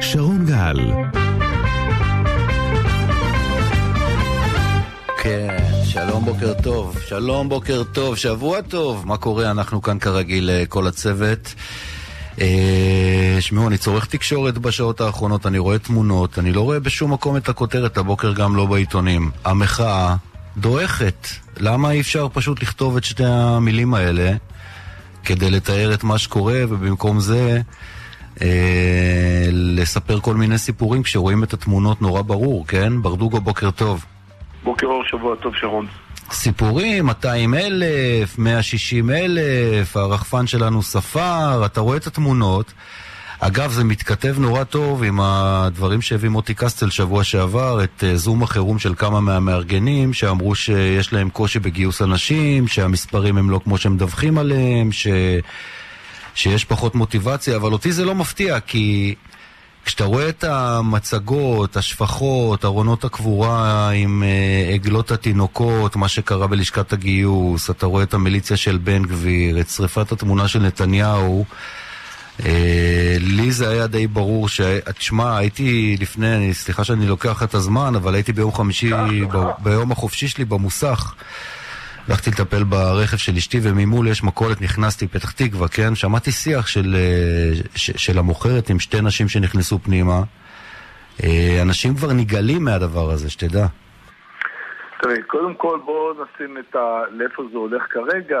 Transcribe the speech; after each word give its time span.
שרון 0.00 0.46
גל 0.46 0.92
כן, 5.22 5.56
שלום 5.84 6.24
בוקר 6.24 6.52
טוב, 6.62 6.98
שלום 7.06 7.48
בוקר 7.48 7.82
טוב, 7.84 8.16
שבוע 8.16 8.62
טוב, 8.62 9.06
מה 9.06 9.16
קורה? 9.16 9.50
אנחנו 9.50 9.82
כאן 9.82 9.98
כרגיל 9.98 10.50
אה, 10.50 10.66
כל 10.68 10.86
הצוות. 10.86 11.54
אה, 12.40 13.36
שמעו, 13.40 13.68
אני 13.68 13.78
צורך 13.78 14.06
תקשורת 14.06 14.58
בשעות 14.58 15.00
האחרונות, 15.00 15.46
אני 15.46 15.58
רואה 15.58 15.78
תמונות, 15.78 16.38
אני 16.38 16.52
לא 16.52 16.60
רואה 16.60 16.80
בשום 16.80 17.12
מקום 17.12 17.36
את 17.36 17.48
הכותרת, 17.48 17.98
הבוקר 17.98 18.32
גם 18.32 18.56
לא 18.56 18.66
בעיתונים. 18.66 19.30
המחאה 19.44 20.16
דועכת. 20.56 21.28
למה 21.56 21.90
אי 21.90 22.00
אפשר 22.00 22.28
פשוט 22.32 22.62
לכתוב 22.62 22.96
את 22.96 23.04
שתי 23.04 23.24
המילים 23.24 23.94
האלה 23.94 24.32
כדי 25.24 25.50
לתאר 25.50 25.94
את 25.94 26.04
מה 26.04 26.18
שקורה, 26.18 26.62
ובמקום 26.68 27.20
זה 27.20 27.60
אה, 28.42 29.48
לספר 29.52 30.20
כל 30.20 30.34
מיני 30.34 30.58
סיפורים 30.58 31.02
כשרואים 31.02 31.44
את 31.44 31.52
התמונות 31.52 32.02
נורא 32.02 32.22
ברור, 32.22 32.66
כן? 32.66 33.02
ברדוגו, 33.02 33.40
בוקר 33.40 33.70
טוב. 33.70 34.04
בוקר 34.64 34.86
אור, 34.86 35.04
שבוע 35.04 35.36
טוב, 35.36 35.54
שרון. 35.56 35.86
סיפורים, 36.30 37.06
200 37.06 37.54
אלף, 37.54 38.38
160 38.38 39.10
אלף, 39.10 39.96
הרחפן 39.96 40.46
שלנו 40.46 40.82
ספר, 40.82 41.66
אתה 41.66 41.80
רואה 41.80 41.96
את 41.96 42.06
התמונות. 42.06 42.72
אגב, 43.42 43.72
זה 43.72 43.84
מתכתב 43.84 44.38
נורא 44.38 44.64
טוב 44.64 45.02
עם 45.02 45.20
הדברים 45.20 46.02
שהביא 46.02 46.28
מוטי 46.28 46.54
קסטל 46.54 46.90
שבוע 46.90 47.24
שעבר, 47.24 47.84
את 47.84 48.04
אה, 48.04 48.16
זום 48.16 48.42
החירום 48.42 48.78
של 48.78 48.94
כמה 48.94 49.20
מהמארגנים, 49.20 50.12
שאמרו 50.12 50.54
שיש 50.54 51.12
להם 51.12 51.30
קושי 51.30 51.58
בגיוס 51.58 52.02
אנשים, 52.02 52.68
שהמספרים 52.68 53.38
הם 53.38 53.50
לא 53.50 53.60
כמו 53.64 53.78
שמדווחים 53.78 54.38
עליהם, 54.38 54.92
ש... 54.92 55.06
שיש 56.34 56.64
פחות 56.64 56.94
מוטיבציה, 56.94 57.56
אבל 57.56 57.72
אותי 57.72 57.92
זה 57.92 58.04
לא 58.04 58.14
מפתיע, 58.14 58.60
כי 58.60 59.14
כשאתה 59.84 60.04
רואה 60.04 60.28
את 60.28 60.44
המצגות, 60.44 61.76
השפחות, 61.76 62.64
ארונות 62.64 63.04
הקבורה 63.04 63.90
עם 63.90 64.22
uh, 64.22 64.74
עגלות 64.74 65.10
התינוקות, 65.10 65.96
מה 65.96 66.08
שקרה 66.08 66.46
בלשכת 66.46 66.92
הגיוס, 66.92 67.70
אתה 67.70 67.86
רואה 67.86 68.02
את 68.02 68.14
המיליציה 68.14 68.56
של 68.56 68.78
בן 68.78 69.02
גביר, 69.02 69.60
את 69.60 69.68
שריפת 69.68 70.12
התמונה 70.12 70.48
של 70.48 70.58
נתניהו, 70.58 71.44
לי 73.20 73.52
זה 73.52 73.68
היה 73.68 73.86
די 73.86 74.06
ברור 74.06 74.48
ש... 74.48 74.60
תשמע, 74.98 75.38
הייתי 75.38 75.96
לפני, 76.00 76.54
סליחה 76.54 76.84
שאני 76.84 77.06
לוקח 77.06 77.42
את 77.42 77.54
הזמן, 77.54 77.94
אבל 77.96 78.14
הייתי 78.14 78.32
ביום 78.32 78.52
חמישי, 78.52 78.90
ב... 79.32 79.38
ביום 79.62 79.92
החופשי 79.92 80.28
שלי 80.28 80.44
במוסך. 80.44 81.14
הלכתי 82.08 82.30
לטפל 82.30 82.64
ברכב 82.64 83.16
של 83.16 83.36
אשתי 83.36 83.60
וממול 83.62 84.08
יש 84.08 84.22
מכולת, 84.22 84.60
נכנסתי 84.62 85.06
פתח 85.06 85.30
תקווה, 85.30 85.68
כן? 85.68 85.94
שמעתי 85.94 86.32
שיח 86.32 86.66
של, 86.66 86.96
אה, 86.98 87.60
ש, 87.74 87.90
של 87.96 88.18
המוכרת 88.18 88.70
עם 88.70 88.80
שתי 88.80 89.00
נשים 89.00 89.28
שנכנסו 89.28 89.78
פנימה. 89.82 90.22
אה, 91.22 91.58
אנשים 91.62 91.96
כבר 91.96 92.12
נגעלים 92.12 92.64
מהדבר 92.64 93.10
הזה, 93.10 93.30
שתדע. 93.30 93.66
תראי, 95.02 95.22
קודם 95.22 95.54
כל 95.54 95.78
בואו 95.84 96.12
נשים 96.12 96.58
את 96.58 96.76
ה... 96.76 97.02
לאיפה 97.10 97.42
זה 97.52 97.58
הולך 97.58 97.82
כרגע. 97.90 98.40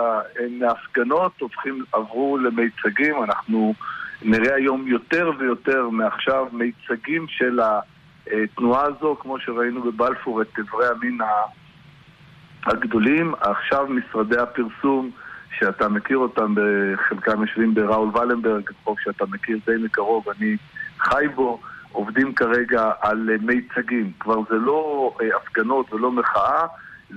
מהפגנות 0.50 1.40
הופכים, 1.40 1.84
עברו 1.92 2.38
למיצגים, 2.38 3.24
אנחנו 3.24 3.74
נראה 4.22 4.54
היום 4.54 4.86
יותר 4.86 5.30
ויותר 5.38 5.88
מעכשיו 5.88 6.46
מיצגים 6.52 7.26
של 7.28 7.60
התנועה 8.26 8.84
הזו, 8.84 9.16
כמו 9.20 9.38
שראינו 9.38 9.82
בבלפור 9.82 10.42
את 10.42 10.58
איברי 10.58 10.86
המין 10.86 11.18
הגדולים. 12.66 13.34
עכשיו 13.40 13.86
משרדי 13.86 14.38
הפרסום, 14.38 15.10
שאתה 15.58 15.88
מכיר 15.88 16.18
אותם, 16.18 16.54
חלקם 17.08 17.40
יושבים 17.40 17.74
בראול 17.74 18.08
ולנברג, 18.16 18.70
חוק 18.84 19.00
שאתה 19.00 19.24
מכיר 19.26 19.58
די 19.66 19.84
מקרוב, 19.84 20.24
אני 20.28 20.56
חי 20.98 21.24
בו, 21.34 21.60
עובדים 21.92 22.34
כרגע 22.34 22.90
על 23.00 23.30
מיצגים. 23.40 24.12
כבר 24.20 24.40
זה 24.50 24.56
לא 24.56 25.12
אה, 25.20 25.36
הפגנות 25.36 25.92
ולא 25.92 26.12
מחאה, 26.12 26.66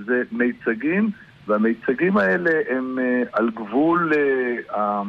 זה 0.06 0.22
מיצגים, 0.32 1.10
והמיצגים 1.46 2.16
האלה 2.16 2.50
הם 2.70 2.98
אה, 2.98 3.22
על 3.32 3.50
גבול, 3.50 4.12
אה, 4.76 5.02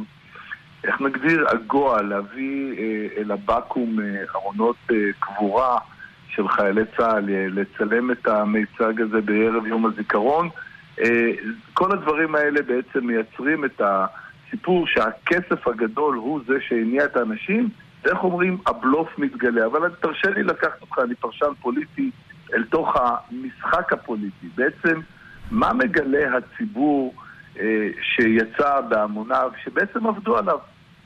איך 0.84 1.02
נגדיר, 1.02 1.46
הגועל, 1.50 2.06
להביא 2.06 2.74
אל 3.18 3.32
הבקו"ם 3.32 4.00
ארונות 4.36 4.76
קבורה. 5.20 5.78
של 6.36 6.48
חיילי 6.48 6.82
צה"ל, 6.98 7.30
אה, 7.30 7.46
לצלם 7.50 8.12
את 8.12 8.28
המיצג 8.28 9.02
הזה 9.02 9.22
בערב 9.22 9.68
יום 9.68 9.86
הזיכרון. 9.86 10.50
אה, 11.00 11.32
כל 11.74 11.92
הדברים 11.92 12.36
האלה 12.36 12.62
בעצם 12.62 13.08
מייצרים 13.08 13.66
את 13.66 13.82
הסיפור 13.82 14.88
שהכסף 14.88 15.68
הגדול 15.68 16.16
הוא 16.16 16.42
זה 16.48 16.54
שהניע 16.68 17.06
את 17.06 17.18
האנשים, 17.18 17.70
ואיך 18.06 18.24
אומרים, 18.24 18.58
הבלוף 18.68 19.20
מתגלה. 19.20 19.66
אבל 19.66 19.90
תרשה 19.90 20.30
לי 20.30 20.44
לקחת 20.44 20.82
אותך, 20.82 21.00
אני 21.00 21.16
פרשן 21.16 21.54
פוליטי, 21.62 22.12
אל 22.54 22.64
תוך 22.64 22.96
המשחק 22.96 23.94
הפוליטי. 23.94 24.48
בעצם, 24.56 25.00
מה 25.52 25.74
מגלה 25.74 26.38
הציבור 26.38 27.14
אה, 27.60 27.90
שיצא 28.02 28.82
בהמוניו, 28.90 29.52
שבעצם 29.64 30.08
עבדו 30.08 30.38
עליו, 30.38 30.60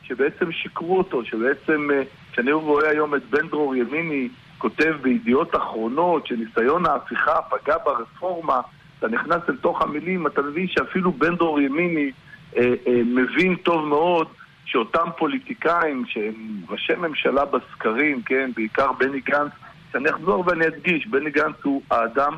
שבעצם 0.03 0.51
שיקרו 0.51 0.97
אותו, 0.97 1.25
שבעצם, 1.25 1.89
אה, 1.93 2.01
כשאני 2.31 2.51
רואה 2.51 2.89
היום 2.89 3.15
את 3.15 3.21
בן 3.29 3.47
דרור 3.47 3.75
ימיני, 3.75 4.29
כותב 4.57 4.95
בידיעות 5.01 5.55
אחרונות 5.55 6.27
שניסיון 6.27 6.85
ההפיכה 6.85 7.41
פגע 7.41 7.75
ברפורמה, 7.85 8.61
אתה 8.99 9.07
נכנס 9.07 9.41
אל 9.49 9.55
תוך 9.55 9.81
המילים, 9.81 10.27
אתה 10.27 10.41
מבין 10.41 10.67
שאפילו 10.67 11.11
בן 11.11 11.35
דור 11.35 11.61
ימיני 11.61 12.11
אה, 12.57 12.73
אה, 12.87 13.01
מבין 13.05 13.55
טוב 13.55 13.85
מאוד 13.85 14.27
שאותם 14.71 15.07
פוליטיקאים 15.17 16.05
שהם 16.07 16.61
ראשי 16.69 16.95
ממשלה 16.95 17.45
בסקרים, 17.45 18.21
כן, 18.21 18.51
בעיקר 18.55 18.91
בני 18.91 19.19
גנץ, 19.19 19.51
שאני 19.91 20.09
אחזור 20.09 20.43
ואני 20.47 20.67
אדגיש, 20.67 21.07
בני 21.07 21.29
גנץ 21.29 21.55
הוא 21.63 21.81
האדם 21.91 22.37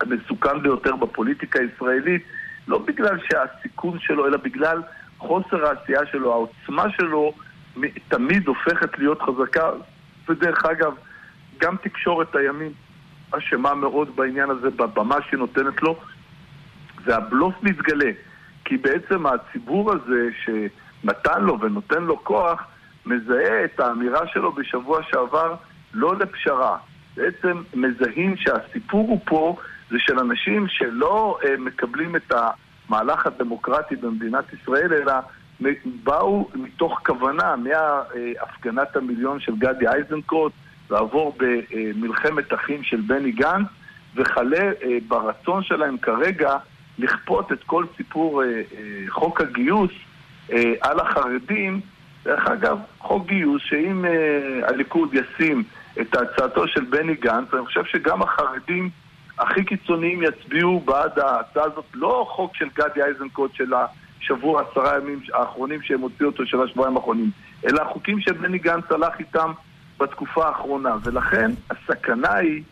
המסוכן 0.00 0.62
ביותר 0.62 0.96
בפוליטיקה 0.96 1.58
הישראלית, 1.60 2.22
לא 2.68 2.78
בגלל 2.78 3.18
שהסיכון 3.30 3.98
שלו, 3.98 4.26
אלא 4.26 4.36
בגלל 4.36 4.82
חוסר 5.18 5.66
העשייה 5.66 6.06
שלו, 6.12 6.32
העוצמה 6.32 6.84
שלו 6.90 7.32
תמיד 8.08 8.46
הופכת 8.48 8.98
להיות 8.98 9.22
חזקה, 9.22 9.70
ודרך 10.28 10.64
אגב, 10.64 10.94
גם 11.58 11.76
תקשורת 11.82 12.36
הימין 12.36 12.72
אשמה 13.30 13.74
מאוד 13.74 14.16
בעניין 14.16 14.50
הזה, 14.50 14.70
בבמה 14.70 15.16
שהיא 15.28 15.38
נותנת 15.38 15.82
לו, 15.82 15.96
והבלוף 17.04 17.54
מתגלה. 17.62 18.10
כי 18.64 18.76
בעצם 18.76 19.26
הציבור 19.26 19.92
הזה 19.92 20.28
שנתן 21.02 21.42
לו 21.42 21.60
ונותן 21.60 22.02
לו 22.02 22.24
כוח, 22.24 22.62
מזהה 23.06 23.64
את 23.64 23.80
האמירה 23.80 24.26
שלו 24.26 24.52
בשבוע 24.52 25.02
שעבר 25.10 25.54
לא 25.94 26.16
לפשרה. 26.16 26.76
בעצם 27.16 27.62
מזהים 27.74 28.36
שהסיפור 28.36 29.08
הוא 29.08 29.20
פה 29.24 29.56
זה 29.90 29.96
של 29.98 30.18
אנשים 30.18 30.68
שלא 30.68 31.38
uh, 31.42 31.46
מקבלים 31.58 32.16
את 32.16 32.32
המהלך 32.88 33.26
הדמוקרטי 33.26 33.96
במדינת 33.96 34.44
ישראל, 34.52 34.92
אלא 34.92 35.12
באו 35.84 36.48
מתוך 36.54 37.00
כוונה 37.06 37.54
מהפגנת 37.56 38.96
המיליון 38.96 39.40
של 39.40 39.56
גדי 39.56 39.86
איזנקוט, 39.94 40.52
לעבור 40.90 41.36
במלחמת 41.38 42.54
אחים 42.54 42.82
של 42.82 43.00
בני 43.00 43.32
גנץ, 43.32 43.66
וכלה 44.16 44.70
אה, 44.82 44.98
ברצון 45.08 45.62
שלהם 45.62 45.98
כרגע 45.98 46.56
לכפות 46.98 47.52
את 47.52 47.64
כל 47.64 47.84
סיפור 47.96 48.42
אה, 48.42 48.48
אה, 48.48 48.62
חוק 49.08 49.40
הגיוס 49.40 49.90
על 50.80 51.00
החרדים. 51.00 51.80
דרך 52.24 52.46
אגב, 52.46 52.78
חוק 52.98 53.26
גיוס 53.26 53.62
שאם 53.64 54.04
הליכוד 54.62 55.14
ישים 55.14 55.62
את 56.00 56.14
הצעתו 56.16 56.68
של 56.68 56.84
בני 56.84 57.14
גנץ, 57.14 57.54
אני 57.54 57.66
חושב 57.66 57.84
שגם 57.84 58.22
החרדים 58.22 58.90
הכי 59.38 59.64
קיצוניים 59.64 60.22
יצביעו 60.22 60.80
בעד 60.80 61.18
ההצעה 61.18 61.64
הזאת, 61.64 61.84
לא 61.94 62.26
חוק 62.30 62.56
של 62.56 62.68
גדי 62.74 63.02
איזנקוט 63.02 63.54
של 63.54 63.72
השבוע, 63.74 64.62
עשרה 64.62 64.96
ימים 64.96 65.20
האחרונים 65.34 65.82
שהם 65.82 66.00
הוציאו 66.00 66.28
אותו, 66.28 66.46
של 66.46 66.62
השבועיים 66.62 66.96
האחרונים, 66.96 67.30
אלא 67.66 67.82
החוקים 67.82 68.20
שבני 68.20 68.58
גנץ 68.58 68.84
הלך 68.90 69.18
איתם 69.18 69.52
בתקופה 69.98 70.46
האחרונה, 70.46 70.96
ולכן 71.04 71.50
הסכנה 71.70 72.34
היא 72.34 72.62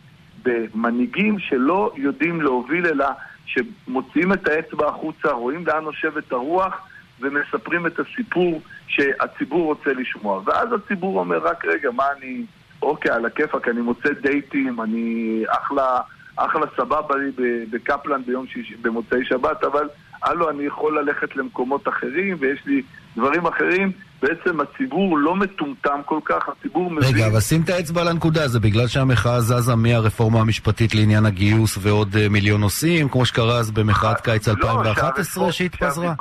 במנהיגים 0.43 1.39
שלא 1.39 1.93
יודעים 1.97 2.41
להוביל 2.41 2.87
אלא 2.87 3.07
שמוציאים 3.47 4.33
את 4.33 4.49
האצבע 4.49 4.89
החוצה, 4.89 5.33
רואים 5.33 5.67
לאן 5.67 5.85
נושבת 5.85 6.33
הרוח 6.33 6.89
ומספרים 7.21 7.87
את 7.87 8.01
הסיפור 8.01 8.61
שהציבור 8.89 9.65
רוצה 9.65 9.93
לשמוע. 9.93 10.43
ואז 10.45 10.69
הציבור 10.73 11.19
אומר, 11.19 11.39
רק 11.39 11.65
רגע, 11.65 11.91
מה 11.91 12.05
אני... 12.19 12.45
אוקיי, 12.83 13.11
על 13.11 13.27
הכיפאק, 13.27 13.69
אני 13.69 13.81
מוצא 13.81 14.09
דייטים, 14.23 14.81
אני 14.81 15.43
אחלה, 15.49 16.01
אחלה 16.37 16.67
סבבה 16.77 17.15
לי 17.17 17.31
בקפלן 17.71 18.23
ביום 18.27 18.47
שיש, 18.47 18.73
במוצאי 18.83 19.25
שבת, 19.25 19.65
אבל 19.65 19.89
הלו, 20.23 20.51
אני 20.51 20.65
יכול 20.65 20.99
ללכת 20.99 21.37
למקומות 21.37 21.89
אחרים 21.89 22.37
ויש 22.41 22.61
לי 22.67 22.83
דברים 23.17 23.47
אחרים. 23.47 23.93
בעצם 24.23 24.61
הציבור 24.61 25.19
לא 25.19 25.37
מטומטם 25.37 26.01
כל 26.05 26.21
כך, 26.25 26.49
הציבור 26.49 26.91
מבין... 26.91 27.15
רגע, 27.15 27.27
אבל 27.27 27.41
שים 27.41 27.63
את 27.63 27.69
האצבע 27.69 28.01
על 28.01 28.09
הנקודה, 28.09 28.49
זה 28.49 28.61
בגלל 28.61 28.87
שהמחאה 28.87 29.41
זזה 29.41 29.75
מהרפורמה 29.75 30.41
המשפטית 30.41 30.95
לעניין 30.95 31.27
הגיוס 31.27 31.79
ועוד 31.81 32.17
אה, 32.17 32.29
מיליון 32.29 32.61
נושאים, 32.61 33.09
כמו 33.09 33.25
שקרה 33.25 33.59
אז 33.59 33.71
במחאת 33.71 34.21
קיץ 34.21 34.49
2011 34.49 35.45
לא, 35.47 35.53
שהתפזרה? 35.53 36.15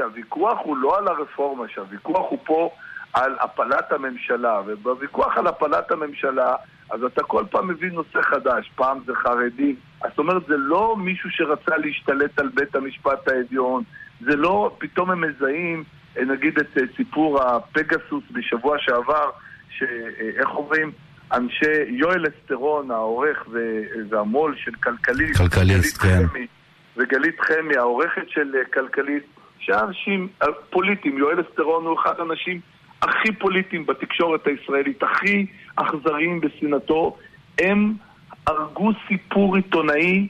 שהוויכוח 0.00 0.58
הוא 0.62 0.76
לא 0.76 0.98
על 0.98 1.08
הרפורמה, 1.08 1.64
שהוויכוח 1.74 2.30
הוא 2.30 2.38
פה 2.44 2.70
על 3.12 3.36
הפלת 3.40 3.92
הממשלה, 3.92 4.60
ובוויכוח 4.66 5.38
על 5.38 5.46
הפלת 5.46 5.90
הממשלה, 5.90 6.54
אז 6.90 7.04
אתה 7.04 7.22
כל 7.22 7.44
פעם 7.50 7.68
מביא 7.68 7.92
נושא 7.92 8.22
חדש, 8.22 8.70
פעם 8.74 8.98
זה 9.06 9.12
חרדי, 9.14 9.74
זאת 10.08 10.18
אומרת, 10.18 10.42
זה 10.48 10.56
לא 10.56 10.96
מישהו 10.98 11.30
שרצה 11.30 11.76
להשתלט 11.76 12.38
על 12.38 12.48
בית 12.54 12.76
המשפט 12.76 13.28
העליון, 13.28 13.82
זה 14.20 14.36
לא, 14.36 14.76
פתאום 14.78 15.10
הם 15.10 15.20
מזהים, 15.20 15.84
אה, 16.18 16.24
נגיד 16.24 16.58
את 16.58 16.78
אה, 16.78 16.82
סיפור 16.96 17.42
הפגסוס 17.42 18.24
בשבוע 18.30 18.76
שעבר, 18.78 19.30
שאיך 19.70 20.48
אה, 20.48 20.54
אומרים, 20.54 20.92
אנשי 21.32 21.82
יואל 21.88 22.24
אסטרון, 22.26 22.90
העורך 22.90 23.48
והמו"ל 24.08 24.54
של 24.56 24.72
כלכליסט, 24.82 25.36
כלכליסט, 25.36 26.02
כן. 26.02 26.26
חמי, 26.26 26.46
וגלית 26.96 27.40
חמי, 27.40 27.76
העורכת 27.76 28.28
של 28.28 28.54
כלכליסט, 28.72 29.39
שאנשים 29.60 30.28
פוליטיים, 30.70 31.18
יואל 31.18 31.40
אסטרון 31.40 31.86
הוא 31.86 32.00
אחד 32.00 32.20
האנשים 32.20 32.60
הכי 33.02 33.32
פוליטיים 33.32 33.86
בתקשורת 33.86 34.46
הישראלית, 34.46 35.02
הכי 35.02 35.46
אכזריים 35.76 36.40
בשנאתו, 36.40 37.16
הם 37.58 37.94
הרגו 38.46 38.90
סיפור 39.08 39.56
עיתונאי 39.56 40.28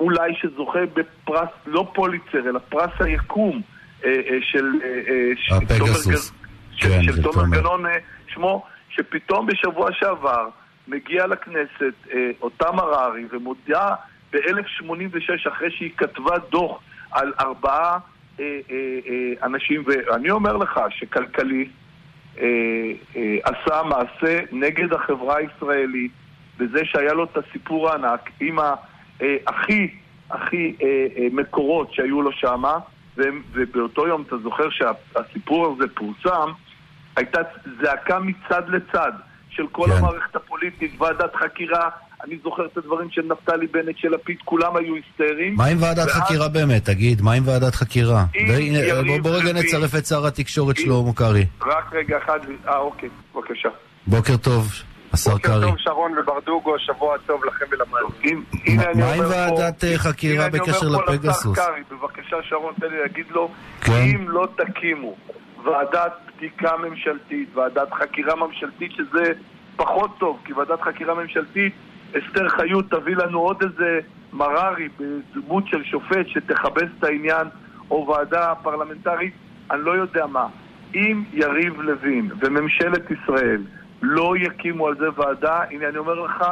אולי 0.00 0.34
שזוכה 0.34 0.78
בפרס, 0.94 1.48
לא 1.66 1.90
פוליצר, 1.94 2.48
אלא 2.48 2.58
פרס 2.58 2.90
היקום 3.00 3.62
אה, 4.04 4.10
אה, 4.10 4.38
של, 4.42 4.66
אה, 4.84 5.56
הפגסוס. 5.56 6.32
של, 6.76 6.88
כן, 6.88 7.02
של 7.02 7.22
תומר 7.22 7.44
גנון 7.50 7.84
שמו, 8.26 8.64
שפתאום 8.88 9.46
בשבוע 9.46 9.92
שעבר 9.92 10.48
מגיע 10.88 11.26
לכנסת 11.26 11.94
אותם 12.42 12.78
הררי 12.78 13.24
ומודיעה 13.30 13.94
ב-1086 14.32 15.48
אחרי 15.52 15.70
שהיא 15.70 15.90
כתבה 15.96 16.38
דוח 16.50 16.80
על 17.10 17.32
ארבעה 17.40 17.98
אנשים, 19.42 19.84
ואני 19.86 20.30
אומר 20.30 20.56
לך 20.56 20.80
שכלכליסט 20.90 21.70
עשה 23.44 23.82
מעשה 23.88 24.40
נגד 24.52 24.92
החברה 24.92 25.36
הישראלית 25.36 26.12
בזה 26.58 26.84
שהיה 26.84 27.12
לו 27.12 27.24
את 27.24 27.36
הסיפור 27.36 27.90
הענק 27.90 28.30
עם 28.40 28.58
הכי, 29.46 29.94
הכי 30.30 30.76
אה, 30.82 30.86
אה, 31.16 31.26
מקורות 31.32 31.94
שהיו 31.94 32.22
לו 32.22 32.32
שמה, 32.32 32.78
ובאותו 33.52 34.06
יום, 34.06 34.22
אתה 34.28 34.38
זוכר 34.38 34.70
שהסיפור 34.70 35.66
הזה 35.66 35.94
פורסם, 35.94 36.50
הייתה 37.16 37.40
זעקה 37.82 38.18
מצד 38.18 38.68
לצד 38.68 39.12
של 39.50 39.66
כל 39.66 39.86
כן. 39.86 39.92
המערכת 39.92 40.36
הפוליטית, 40.36 41.00
ועדת 41.00 41.34
חקירה, 41.34 41.88
אני 42.24 42.38
זוכר 42.42 42.66
את 42.66 42.76
הדברים 42.76 43.10
של 43.10 43.22
נפתלי 43.22 43.66
בנט, 43.66 43.98
של 43.98 44.08
לפיד, 44.08 44.36
כולם 44.44 44.76
היו 44.76 44.94
היסטריים. 44.94 45.54
מה 45.54 45.66
עם 45.66 45.82
ועדת 45.82 45.98
ואז... 45.98 46.08
חקירה 46.08 46.48
באמת? 46.48 46.84
תגיד, 46.84 47.22
מה 47.22 47.32
עם 47.32 47.42
ועדת 47.46 47.74
חקירה? 47.74 48.24
בוא, 49.06 49.18
בוא 49.22 49.30
רגע 49.30 49.52
נצרף 49.52 49.94
את 49.94 50.06
שר 50.06 50.26
התקשורת 50.26 50.76
שלמה 50.76 51.12
קרעי. 51.14 51.46
רק 51.60 51.92
רגע 51.92 52.18
אחד, 52.18 52.38
אה 52.68 52.78
אוקיי, 52.78 53.08
בבקשה. 53.34 53.68
בוקר 54.06 54.36
טוב. 54.36 54.72
השר 55.12 55.38
קרעי. 55.38 55.60
בוקר 55.60 55.70
טוב 55.70 55.78
שרון 55.78 56.18
וברדוגו, 56.18 56.78
שבוע 56.78 57.16
טוב 57.26 57.44
לכם 57.44 57.64
ולמאזינים. 57.70 58.44
מה 58.94 59.12
עם 59.12 59.24
ועדת 59.30 59.84
אה, 59.84 59.98
חקירה 59.98 60.48
בקשר 60.48 60.88
לפגסוס? 60.88 60.88
הנה 60.88 60.96
אני 60.96 61.04
אומר 61.20 61.28
פה 61.42 61.50
לשר 61.50 61.54
קרעי, 61.54 61.82
בבקשה 61.90 62.36
שרון, 62.42 62.74
תן 62.80 62.86
לי 62.86 63.00
להגיד 63.00 63.26
לו, 63.30 63.50
כן. 63.80 63.92
אם 63.92 64.28
לא 64.28 64.48
תקימו 64.56 65.16
ועדת 65.64 66.12
בדיקה 66.36 66.76
ממשלתית, 66.76 67.48
ועדת 67.54 67.92
חקירה 67.92 68.34
ממשלתית, 68.36 68.92
שזה 68.92 69.32
פחות 69.76 70.10
טוב, 70.18 70.38
כי 70.44 70.52
ועדת 70.52 70.80
חקירה 70.80 71.14
ממשלתית, 71.14 71.72
אסתר 72.18 72.48
חיות 72.48 72.90
תביא 72.90 73.16
לנו 73.16 73.38
עוד 73.38 73.62
איזה 73.62 74.00
מררי 74.32 74.88
בדמות 74.98 75.66
של 75.66 75.84
שופט 75.84 76.28
שתכבס 76.28 76.88
את 76.98 77.04
העניין, 77.04 77.46
או 77.90 78.06
ועדה 78.08 78.54
פרלמנטרית, 78.62 79.32
אני 79.70 79.80
לא 79.80 79.90
יודע 79.90 80.26
מה. 80.26 80.46
אם 80.94 81.22
יריב 81.32 81.80
לוין 81.80 82.30
וממשלת 82.40 83.10
ישראל 83.10 83.62
לא 84.02 84.34
יקימו 84.36 84.86
על 84.86 84.94
זה 84.96 85.06
ועדה. 85.16 85.62
הנה 85.70 85.88
אני 85.88 85.98
אומר 85.98 86.14
לך, 86.14 86.44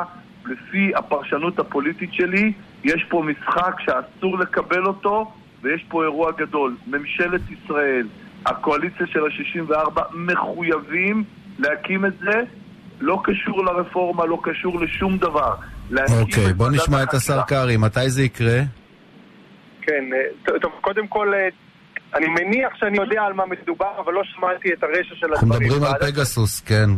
לפי 0.47 0.93
הפרשנות 0.95 1.59
הפוליטית 1.59 2.13
שלי, 2.13 2.53
יש 2.85 3.05
פה 3.09 3.23
משחק 3.23 3.81
שאסור 3.81 4.39
לקבל 4.39 4.87
אותו, 4.87 5.33
ויש 5.63 5.85
פה 5.89 6.03
אירוע 6.03 6.33
גדול. 6.33 6.77
ממשלת 6.87 7.41
ישראל, 7.51 8.07
הקואליציה 8.47 9.07
של 9.07 9.21
ה-64, 9.25 10.01
מחויבים 10.15 11.25
להקים 11.59 12.07
את 12.07 12.19
זה. 12.19 12.43
לא 13.03 13.21
קשור 13.25 13.65
לרפורמה, 13.65 14.27
לא 14.27 14.39
קשור 14.43 14.81
לשום 14.81 15.19
דבר. 15.19 15.55
אוקיי, 16.21 16.47
okay, 16.47 16.53
בוא 16.53 16.71
נשמע 16.71 17.03
את 17.03 17.15
השר 17.15 17.43
קרעי, 17.43 17.77
מתי 17.77 18.11
זה 18.11 18.23
יקרה? 18.23 18.61
כן, 19.83 20.05
אה, 20.15 20.59
טוב, 20.61 20.73
קודם 20.81 21.07
כל 21.07 21.35
אה, 21.35 21.49
אני 22.15 22.27
מניח 22.27 22.73
שאני 22.81 22.99
יודע 22.99 23.23
על 23.23 23.33
מה 23.33 23.43
מדובר, 23.47 24.01
אבל 24.05 24.13
לא 24.13 24.23
שמעתי 24.25 24.69
את 24.73 24.83
הרשע 24.83 25.15
של 25.15 25.27
הדברים. 25.33 25.53
אנחנו 25.53 25.67
מדברים 25.67 25.85
על 25.85 25.93
פגסוס, 26.01 26.61
כן. 26.61 26.91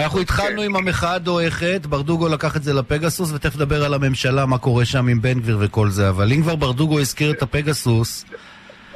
אנחנו 0.00 0.20
התחלנו 0.20 0.62
עם 0.62 0.76
המחאה 0.76 1.14
הדועכת, 1.14 1.86
ברדוגו 1.86 2.28
לקח 2.28 2.56
את 2.56 2.62
זה 2.62 2.72
לפגסוס, 2.74 3.32
ותכף 3.32 3.56
נדבר 3.56 3.84
על 3.84 3.94
הממשלה, 3.94 4.46
מה 4.46 4.58
קורה 4.58 4.84
שם 4.84 5.08
עם 5.08 5.22
בן 5.22 5.40
גביר 5.40 5.58
וכל 5.60 5.88
זה, 5.88 6.08
אבל 6.08 6.32
אם 6.32 6.42
כבר 6.42 6.56
ברדוגו 6.56 7.00
הזכיר 7.00 7.30
את 7.30 7.42
הפגסוס, 7.42 8.24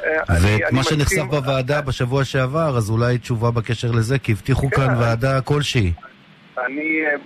אה, 0.05 0.11
ואת 0.43 0.73
מה 0.73 0.83
שנחשף 0.83 1.23
בוועדה 1.31 1.81
בשבוע 1.81 2.25
שעבר, 2.25 2.77
אז 2.77 2.91
אולי 2.91 3.19
תשובה 3.19 3.51
בקשר 3.51 3.91
לזה, 3.91 4.19
כי 4.19 4.33
הבטיחו 4.33 4.71
כאן 4.71 4.89
כן. 4.89 5.01
ועדה 5.01 5.41
כלשהי. 5.41 5.93
אני... 6.59 7.07
אה, 7.07 7.17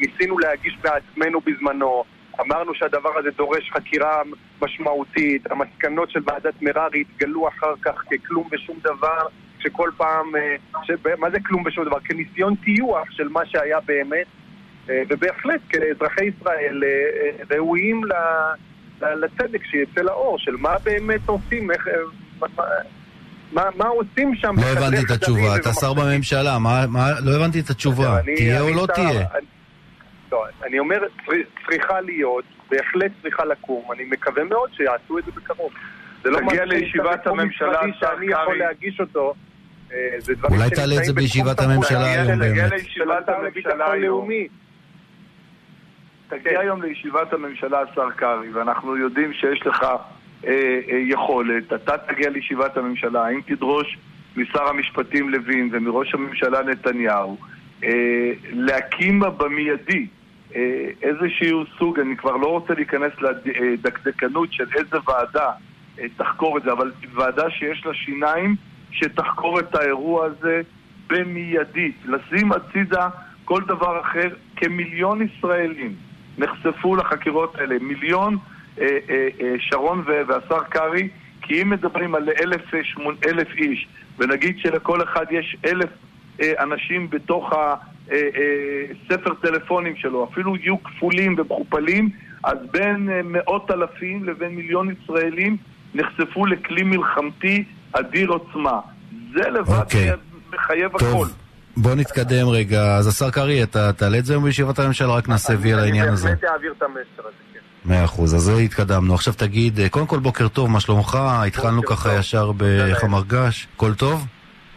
ניסינו 0.00 0.38
להגיש 0.38 0.78
בעצמנו 0.82 1.40
בזמנו. 1.40 2.04
אמרנו 2.40 2.74
שהדבר 2.74 3.18
הזה 3.18 3.30
דורש 3.30 3.70
חקירה 3.70 4.22
משמעותית, 4.62 5.50
המסקנות 5.50 6.10
של 6.10 6.20
ועדת 6.26 6.62
מררי 6.62 7.00
התגלו 7.00 7.48
אחר 7.48 7.74
כך 7.82 8.04
ככלום 8.10 8.48
ושום 8.52 8.78
דבר, 8.82 9.26
שכל 9.58 9.90
פעם, 9.96 10.36
אה, 10.36 10.56
ש... 10.82 10.90
מה 11.18 11.30
זה 11.30 11.38
כלום 11.46 11.62
ושום 11.66 11.84
דבר? 11.84 12.00
כניסיון 12.00 12.54
טיוח 12.54 13.10
של 13.10 13.28
מה 13.28 13.46
שהיה 13.46 13.78
באמת, 13.80 14.26
אה, 14.90 15.02
ובהחלט 15.08 15.60
כאזרחי 15.68 16.24
ישראל 16.24 16.82
ראויים 17.50 18.00
לצדק 19.00 19.64
שיצא 19.64 20.00
לאור, 20.00 20.38
של 20.38 20.56
מה 20.56 20.74
באמת 20.84 21.28
עושים, 21.28 21.70
איך... 21.70 21.88
מה, 23.52 23.62
מה 23.76 23.88
עושים 23.88 24.34
שם? 24.34 24.54
לא 24.56 24.66
הבנתי 24.66 25.02
את 25.04 25.10
התשובה, 25.10 25.56
אתה 25.56 25.72
שר 25.72 25.94
בממשלה, 25.94 26.58
מה, 26.58 26.84
מה, 26.88 27.10
לא 27.24 27.36
הבנתי 27.36 27.60
את 27.60 27.70
התשובה, 27.70 28.18
תהיה 28.36 28.60
או 28.60 28.70
לא 28.70 28.86
תהיה? 28.94 29.26
לא, 30.32 30.44
אני 30.66 30.78
אומר, 30.78 30.98
צריכה 31.66 32.00
להיות, 32.00 32.44
בהחלט 32.70 33.12
צריכה 33.22 33.44
לקום, 33.44 33.92
אני 33.92 34.04
מקווה 34.04 34.44
מאוד 34.44 34.70
שיעשו 34.76 35.18
את 35.18 35.24
זה 35.24 35.30
בקרוב. 35.36 35.72
זה 36.22 36.30
לא 36.30 36.38
תגיע 36.48 36.64
לישיבת 36.64 37.26
הממשלה, 37.26 37.80
שאני 37.98 38.26
יכול 38.26 38.58
להגיש 38.58 39.00
אותו. 39.00 39.34
אה, 39.92 39.98
אולי 40.50 40.70
תעלה 40.70 40.98
את 40.98 41.04
זה 41.04 41.12
בישיבת 41.12 41.60
הממשלה 41.60 42.04
היום 42.04 42.38
באמת. 42.38 42.50
תגיע 42.50 42.68
לישיבת 42.68 43.28
הממשלה 43.28 43.90
היום. 43.92 44.28
תגיע 46.28 46.60
היום 46.60 46.82
לישיבת 46.82 47.32
הממשלה, 47.32 47.80
השר 47.80 48.10
קרעי, 48.16 48.50
ואנחנו 48.50 48.96
יודעים 48.96 49.32
שיש 49.32 49.66
לך 49.66 49.82
אה, 49.82 49.88
אה, 49.90 49.96
יכולת, 50.90 51.72
אתה 51.72 51.98
תגיע 51.98 52.30
לישיבת 52.30 52.76
הממשלה, 52.76 53.28
אם 53.28 53.40
תדרוש 53.46 53.98
משר 54.36 54.68
המשפטים 54.68 55.28
לוין 55.28 55.68
ומראש 55.72 56.14
הממשלה 56.14 56.62
נתניהו 56.62 57.36
אה, 57.84 58.32
להקים 58.52 59.20
במיידי 59.36 60.06
אה, 60.56 60.88
איזשהו 61.02 61.64
סוג, 61.78 62.00
אני 62.00 62.16
כבר 62.16 62.36
לא 62.36 62.46
רוצה 62.46 62.74
להיכנס 62.74 63.12
לדקדקנות 63.20 64.52
של 64.52 64.64
איזה 64.74 64.96
ועדה 65.06 65.50
אה, 65.98 66.06
תחקור 66.16 66.58
את 66.58 66.62
זה, 66.62 66.72
אבל 66.72 66.92
ועדה 67.14 67.50
שיש 67.50 67.86
לה 67.86 67.94
שיניים 67.94 68.56
שתחקור 68.90 69.60
את 69.60 69.74
האירוע 69.74 70.26
הזה 70.26 70.60
במיידית. 71.06 71.96
לשים 72.06 72.52
הצידה 72.52 73.08
כל 73.44 73.62
דבר 73.66 74.00
אחר, 74.00 74.28
כמיליון 74.56 75.22
ישראלים 75.22 75.94
נחשפו 76.38 76.96
לחקירות 76.96 77.54
האלה. 77.56 77.76
מיליון, 77.80 78.34
אה, 78.34 78.38
אה, 78.38 78.40
אה, 78.40 78.57
שרון 79.58 80.04
והשר 80.06 80.62
קרעי, 80.68 81.08
כי 81.42 81.62
אם 81.62 81.70
מדברים 81.70 82.14
על 82.14 82.28
אלף, 82.40 82.74
אלף 83.26 83.48
איש, 83.56 83.88
ונגיד 84.18 84.58
שלכל 84.58 85.02
אחד 85.02 85.24
יש 85.30 85.56
אלף 85.64 85.90
אה, 86.42 86.52
אנשים 86.62 87.10
בתוך 87.10 87.52
ה... 87.52 87.74
אה, 88.12 88.16
אה, 88.16 88.94
ספר 89.08 89.34
טלפונים 89.34 89.96
שלו, 89.96 90.28
אפילו 90.32 90.56
יהיו 90.56 90.82
כפולים 90.82 91.34
ומכופלים, 91.38 92.10
אז 92.44 92.58
בין 92.70 93.10
אה, 93.10 93.20
מאות 93.24 93.70
אלפים 93.70 94.24
לבין 94.24 94.54
מיליון 94.54 94.88
ישראלים 94.90 95.56
נחשפו 95.94 96.46
לכלי 96.46 96.82
מלחמתי 96.82 97.64
אדיר 97.92 98.28
עוצמה. 98.28 98.80
זה 99.34 99.48
לבד 99.50 99.70
okay. 99.70 99.80
אוקיי. 99.80 100.10
מחייב 100.52 100.98
טוב. 100.98 101.08
הכל. 101.08 101.26
בוא 101.76 101.94
נתקדם 101.94 102.48
רגע. 102.48 102.96
אז 102.96 103.06
השר 103.06 103.30
קרעי, 103.30 103.62
אתה 103.62 103.92
תעלה 103.92 104.18
את 104.18 104.24
זה 104.24 104.32
היום 104.32 104.44
בישיבת 104.44 104.78
הממשלה, 104.78 105.14
רק 105.14 105.28
נעשה 105.28 105.54
וי 105.60 105.72
על 105.72 105.78
העניין 105.78 106.08
הזה. 106.08 106.28
אני 106.28 106.36
בהחלט 106.36 106.50
אעביר 106.50 106.74
את 106.78 106.82
המסר 106.82 107.28
הזה. 107.28 107.47
מאה 107.84 108.04
אחוז, 108.04 108.34
אז 108.34 108.40
זה 108.40 108.52
התקדמנו. 108.52 109.14
עכשיו 109.14 109.34
תגיד, 109.34 109.80
קודם 109.90 110.06
כל 110.06 110.18
בוקר 110.18 110.48
טוב, 110.48 110.70
מה 110.70 110.80
שלומך? 110.80 111.18
התחלנו 111.20 111.82
ככה 111.82 112.14
ישר 112.14 112.52
בחמרגש. 112.56 113.68
הכל 113.76 113.94
טוב? 113.94 114.26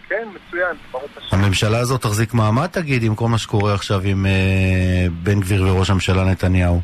כן, 0.09 0.27
מצוין, 0.35 0.75
ברוך 0.91 1.03
השם. 1.17 1.37
הממשלה 1.37 1.79
הזאת 1.79 2.01
תחזיק 2.01 2.33
מעמד, 2.33 2.67
תגיד, 2.67 3.03
עם 3.03 3.15
כל 3.15 3.27
מה 3.27 3.37
שקורה 3.37 3.73
עכשיו 3.73 4.01
עם 4.03 4.25
אה, 4.25 5.05
בן 5.23 5.39
גביר 5.39 5.63
וראש 5.67 5.89
הממשלה 5.89 6.23
נתניהו? 6.23 6.81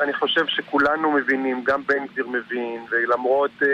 אני 0.00 0.12
חושב 0.12 0.46
שכולנו 0.46 1.12
מבינים, 1.12 1.64
גם 1.66 1.82
בן 1.88 2.06
גביר 2.12 2.26
מבין, 2.26 2.84
ולמרות 2.90 3.50
uh, 3.62 3.66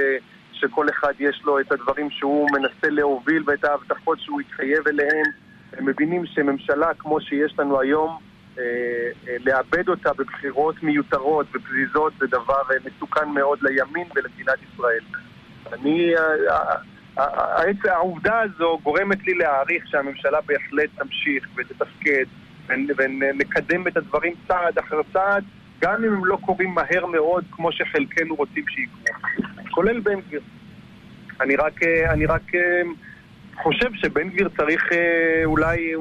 שכל 0.53 0.87
אחד 0.89 1.13
יש 1.19 1.43
לו 1.45 1.61
את 1.61 1.73
הדברים 1.73 2.11
שהוא 2.11 2.49
מנסה 2.53 2.89
להוביל 2.89 3.43
ואת 3.47 3.65
ההבטחות 3.65 4.21
שהוא 4.21 4.41
התחייב 4.41 4.89
אליהן, 4.89 5.25
הם 5.73 5.87
מבינים 5.87 6.27
שממשלה 6.27 6.95
כמו 6.99 7.21
שיש 7.21 7.55
לנו 7.59 7.81
היום, 7.81 8.19
לאבד 9.41 9.89
אותה 9.89 10.13
בבחירות 10.13 10.83
מיותרות 10.83 11.47
ופזיזות 11.55 12.13
זה 12.19 12.27
דבר 12.27 12.63
uh, 12.69 12.75
מסוכן 12.85 13.29
מאוד 13.29 13.59
לימין 13.63 14.07
ולמדינת 14.15 14.59
ישראל. 14.73 15.03
אני... 15.73 16.15
העובדה 17.85 18.41
הזו 18.41 18.79
גורמת 18.83 19.27
לי 19.27 19.35
להעריך 19.35 19.87
שהממשלה 19.87 20.39
בהחלט 20.41 20.91
תמשיך 20.97 21.49
ותתפקד 21.57 22.25
ונקדם 22.69 23.87
את 23.87 23.97
הדברים 23.97 24.33
צעד 24.49 24.79
אחר 24.79 25.01
צעד, 25.13 25.45
גם 25.81 26.05
אם 26.05 26.13
הם 26.13 26.25
לא 26.25 26.39
קורים 26.41 26.71
מהר 26.71 27.07
מאוד 27.07 27.45
כמו 27.51 27.73
שחלקנו 27.73 28.35
רוצים 28.35 28.65
שיקרו, 28.69 29.15
כולל 29.71 30.01
בן 30.01 30.21
גביר. 30.21 30.41
אני 31.41 31.57
רק, 31.57 31.83
אני 32.11 32.27
רק 32.27 32.43
חושב 33.63 33.95
שבן 33.95 34.29
גביר 34.29 34.49
צריך 34.57 34.85
אולי, 35.45 35.95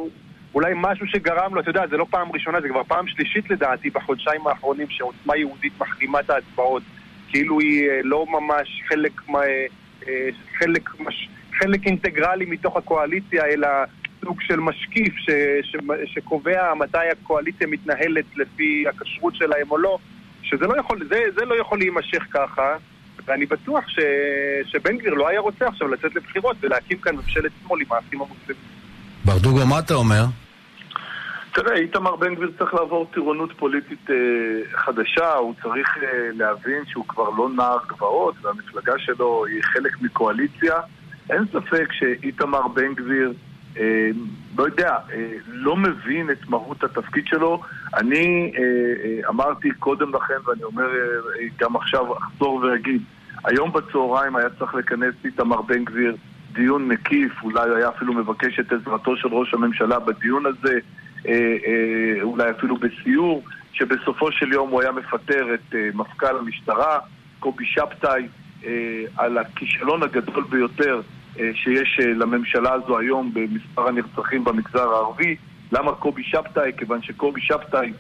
אולי 0.56 0.74
משהו 0.76 1.08
שגרם 1.08 1.56
לו, 1.56 1.62
אתה 1.62 1.70
יודע, 1.70 1.88
זה 1.88 1.98
לא 1.98 2.06
פעם 2.10 2.32
ראשונה, 2.32 2.62
זה 2.62 2.70
כבר 2.70 2.84
פעם 2.84 3.08
שלישית 3.08 3.50
לדעתי 3.50 3.90
בחודשיים 3.90 4.48
האחרונים 4.48 4.88
שעוצמה 4.90 5.38
יהודית 5.38 5.74
מחרימה 5.80 6.20
את 6.20 6.30
ההצבעות, 6.30 6.84
כאילו 7.28 7.60
היא 7.60 7.90
לא 8.04 8.26
ממש 8.30 8.82
חלק, 8.88 9.22
חלק, 10.60 10.90
חלק 11.60 11.86
אינטגרלי 11.86 12.46
מתוך 12.46 12.78
הקואליציה, 12.78 13.46
אלא 13.46 13.68
סוג 14.22 14.42
של 14.42 14.60
משקיף 14.60 15.14
ש, 15.18 15.30
ש, 15.64 15.76
שקובע 16.06 16.74
מתי 16.74 17.10
הקואליציה 17.12 17.68
מתנהלת 17.68 18.26
לפי 18.38 18.86
הכשרות 18.88 19.36
שלהם 19.36 19.72
או 19.72 19.78
לא, 19.78 19.98
שזה 20.42 20.68
לא 20.68 20.80
יכול, 20.80 21.08
זה, 21.10 21.20
זה 21.36 21.46
לא 21.46 21.56
יכול 21.62 21.78
להימשך 21.78 22.24
ככה, 22.32 22.76
ואני 23.26 23.46
בטוח 23.46 23.90
ש, 23.90 24.00
שבן 24.66 24.98
גביר 24.98 25.14
לא 25.14 25.28
היה 25.28 25.40
רוצה 25.40 25.68
עכשיו 25.68 25.88
לצאת 25.88 26.16
לבחירות 26.16 26.58
ולהקים 26.60 26.98
כאן 26.98 27.16
ממשלת 27.16 27.52
שמאל 27.64 27.82
עם 27.82 27.92
האחים 27.92 28.22
המוסלמים. 28.22 28.62
ברדוגו, 29.26 29.66
מה 29.66 29.80
אתה 29.80 29.94
אומר? 29.94 30.26
תראה, 31.56 31.76
איתמר 31.76 32.16
בן 32.16 32.36
גביר 32.36 32.52
צריך 32.58 32.74
לעבור 32.74 33.08
טירונות 33.14 33.52
פוליטית 33.58 34.10
אה, 34.10 34.16
חדשה, 34.78 35.34
הוא 35.34 35.54
צריך 35.64 35.98
אה, 36.04 36.30
להבין 36.34 36.86
שהוא 36.86 37.06
כבר 37.08 37.30
לא 37.30 37.50
נער 37.50 37.78
גבעות 37.88 38.36
והמפלגה 38.42 38.94
שלו 38.98 39.46
היא 39.46 39.64
חלק 39.64 40.02
מקואליציה. 40.02 40.74
אין 41.30 41.46
ספק 41.52 41.88
שאיתמר 41.92 42.68
בן 42.68 42.94
גביר 42.94 43.34
אה, 43.78 44.10
לא 44.58 44.64
יודע, 44.64 44.98
אה, 45.14 45.32
לא 45.48 45.76
מבין 45.78 46.32
את 46.32 46.50
מהות 46.50 46.84
התפקיד 46.84 47.28
שלו. 47.28 47.62
אני 47.94 48.52
אה, 48.58 49.30
אמרתי 49.30 49.72
קודם 49.72 50.16
לכן, 50.16 50.38
ואני 50.46 50.64
אומר 50.64 50.88
גם 51.60 51.76
עכשיו, 51.76 52.18
אחזור 52.18 52.56
ואגיד, 52.56 53.02
היום 53.44 53.72
בצהריים 53.72 54.36
היה 54.36 54.50
צריך 54.60 54.76
לכנס 54.76 55.16
איתמר 55.26 55.62
בן 55.62 55.86
גביר 55.86 56.16
דיון 56.52 56.88
מקיף, 56.88 57.44
אולי 57.44 57.70
היה 57.76 57.90
אפילו 57.90 58.14
מבקש 58.14 58.60
את 58.60 58.72
עזרתו 58.72 59.18
של 59.18 59.28
ראש 59.28 59.54
הממשלה 59.54 60.00
בדיון 60.00 60.46
הזה, 60.46 60.80
אולי 62.22 62.52
אפילו 62.52 62.78
בסיור, 62.78 63.44
שבסופו 63.74 64.32
של 64.32 64.52
יום 64.52 64.70
הוא 64.70 64.82
היה 64.82 64.92
מפטר 64.92 65.54
את 65.54 65.76
מפכ"ל 65.94 66.38
המשטרה, 66.38 67.00
קובי 67.40 67.66
שבתאי, 67.66 68.28
על 69.18 69.38
הכישלון 69.38 70.04
הגדול 70.04 70.44
ביותר 70.50 71.02
אה, 71.40 71.52
שיש 71.56 72.00
אה, 72.02 72.14
לממשלה 72.14 72.74
הזו 72.74 73.00
היום 73.00 73.32
במספר 73.34 73.88
הנרצחים 73.88 74.44
במגזר 74.44 74.90
הערבי. 74.90 75.36
למה 75.72 75.92
קובי 75.92 76.24
שבתאי? 76.24 76.72
כיוון 76.78 77.02
שקובי 77.02 77.42
שבתאי 77.42 77.94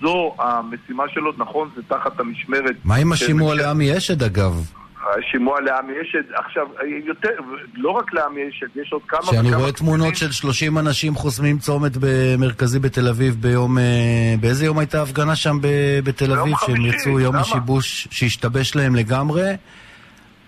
זו 0.00 0.34
המשימה 0.38 1.04
שלו, 1.08 1.32
נכון, 1.36 1.68
זה 1.76 1.82
תחת 1.88 2.20
המשמרת... 2.20 2.76
מה 2.84 2.96
עם 2.96 3.12
השימוע 3.12 3.54
לעמי 3.54 3.96
אשד 3.96 4.22
אגב? 4.22 4.81
השימוע 5.02 5.60
לעמי 5.60 5.92
אשד, 6.02 6.32
עכשיו, 6.34 6.66
יותר, 7.06 7.28
לא 7.74 7.90
רק 7.90 8.14
לעמי 8.14 8.40
אשד, 8.48 8.66
יש 8.82 8.92
עוד 8.92 9.02
כמה... 9.08 9.22
שאני 9.22 9.54
רואה 9.54 9.72
תמונות 9.72 10.16
של 10.16 10.32
30 10.32 10.78
אנשים 10.78 11.14
חוסמים 11.14 11.58
צומת 11.58 11.92
במרכזי 12.00 12.78
בתל 12.78 13.08
אביב 13.08 13.36
ביום... 13.40 13.78
אה, 13.78 14.34
באיזה 14.40 14.66
יום 14.66 14.78
הייתה 14.78 15.02
הפגנה 15.02 15.36
שם 15.36 15.58
בתל 16.04 16.32
אביב? 16.32 16.54
שהם 16.66 16.86
יצאו 16.86 17.20
יום 17.20 17.36
השיבוש 17.36 18.08
שהשתבש 18.10 18.76
להם 18.76 18.94
לגמרי. 18.94 19.56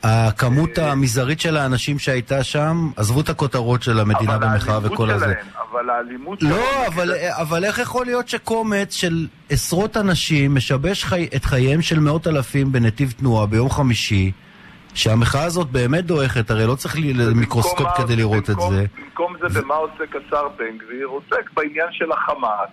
הכמות 0.02 0.78
המזערית 0.78 1.40
של 1.40 1.56
האנשים 1.56 1.98
שהייתה 1.98 2.44
שם, 2.44 2.90
עזבו 2.96 3.20
את 3.20 3.28
הכותרות 3.28 3.82
של 3.82 4.00
המדינה 4.00 4.38
במחאה 4.38 4.78
וכל 4.82 5.10
הזה. 5.10 5.34
אבל 5.74 5.90
האלימות. 5.90 6.42
לא, 6.42 6.86
אבל, 6.86 7.10
אבל 7.40 7.64
איך 7.64 7.78
יכול 7.78 8.06
להיות 8.06 8.28
שקומץ 8.28 8.94
של 8.94 9.26
עשרות 9.50 9.96
אנשים 9.96 10.54
משבש 10.54 11.04
חי, 11.04 11.28
את 11.36 11.44
חייהם 11.44 11.82
של 11.82 12.00
מאות 12.00 12.26
אלפים 12.26 12.72
בנתיב 12.72 13.10
תנועה 13.10 13.46
ביום 13.46 13.70
חמישי, 13.70 14.32
שהמחאה 14.94 15.44
הזאת 15.44 15.70
באמת 15.70 16.04
דועכת, 16.04 16.50
הרי 16.50 16.66
לא 16.66 16.74
צריך 16.74 16.96
מיקרוסקופ 17.34 17.88
כדי 17.96 18.16
לראות 18.16 18.50
במקום, 18.50 18.72
את 18.72 18.76
זה. 18.76 18.86
במקום 19.02 19.34
זה, 19.40 19.60
במה 19.60 19.74
עוסק 19.74 20.16
השר 20.16 20.48
בן 20.48 20.78
גביר? 20.78 21.06
עוסק 21.06 21.50
בעניין 21.54 21.88
של 21.90 22.12
החמאס, 22.12 22.70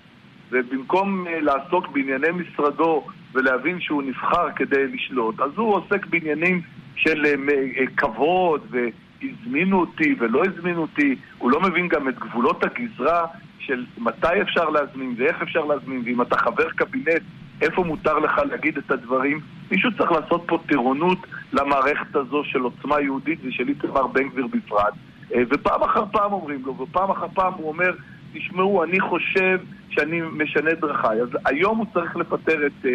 ובמקום 0.52 1.26
uh, 1.28 1.30
לעסוק 1.42 1.88
בענייני 1.88 2.28
משרדו 2.32 3.06
ולהבין 3.34 3.82
שהוא 3.82 4.04
נבחר 4.04 4.48
כדי 4.56 4.88
לשלוט, 4.88 5.40
אז 5.40 5.52
הוא 5.56 5.76
עוסק 5.76 6.06
בעניינים 6.06 6.62
של 6.96 7.26
אה, 7.26 7.32
אה, 7.32 8.88
כבוד 9.22 9.32
והזמינו 9.42 9.80
אותי 9.80 10.16
ולא 10.20 10.42
הזמינו 10.46 10.82
אותי, 10.82 11.16
הוא 11.38 11.52
לא 11.52 11.62
מבין 11.62 11.88
גם 11.88 12.10
את 12.10 12.20
גבולות 12.20 12.64
הגזרה 12.64 13.26
של 13.60 13.86
מתי 13.98 14.42
אפשר 14.42 14.70
להזמין 14.70 15.16
ואיך 15.18 15.42
אפשר 15.42 15.66
להזמין, 15.66 16.02
ואם 16.06 16.22
אתה 16.22 16.38
חבר 16.38 16.70
קבינט, 16.70 17.22
איפה 17.62 17.84
מותר 17.84 18.20
לך 18.20 18.38
להגיד 18.50 18.78
את 18.78 18.92
הדברים. 18.92 19.40
מישהו 19.72 19.92
צריך 19.98 20.12
לעשות 20.12 20.44
פה 20.48 20.60
טירונות 20.68 21.18
למערכת 21.54 22.16
הזו 22.16 22.44
של 22.44 22.60
עוצמה 22.60 23.02
יהודית 23.02 23.40
ושל 23.44 23.70
איתמר 23.70 24.08
בן 24.08 24.30
גביר 24.30 24.48
בפרט. 24.48 24.94
אה, 25.36 25.42
ופעם 25.50 25.84
אחר 25.84 26.04
פעם 26.12 26.34
אומרים 26.34 26.62
לו, 26.66 26.78
ופעם 26.78 27.12
אחר 27.12 27.28
פעם 27.34 27.54
הוא 27.54 27.68
אומר, 27.68 27.92
תשמעו, 28.34 28.84
אני 28.84 29.00
חושב 29.00 29.60
שאני 29.90 30.22
משנה 30.22 30.74
דרכיי. 30.74 31.22
אז 31.22 31.30
היום 31.46 31.78
הוא 31.78 31.86
צריך 31.94 32.16
לפטר 32.16 32.68
את, 32.68 32.86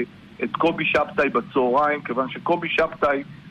את 0.44 0.56
קובי 0.56 0.84
שבתאי 0.84 1.28
בצהריים, 1.28 2.02
כיוון 2.02 2.30
שקובי 2.30 2.68
שבתאי 2.68 3.08
אה, 3.08 3.16
אה, 3.16 3.45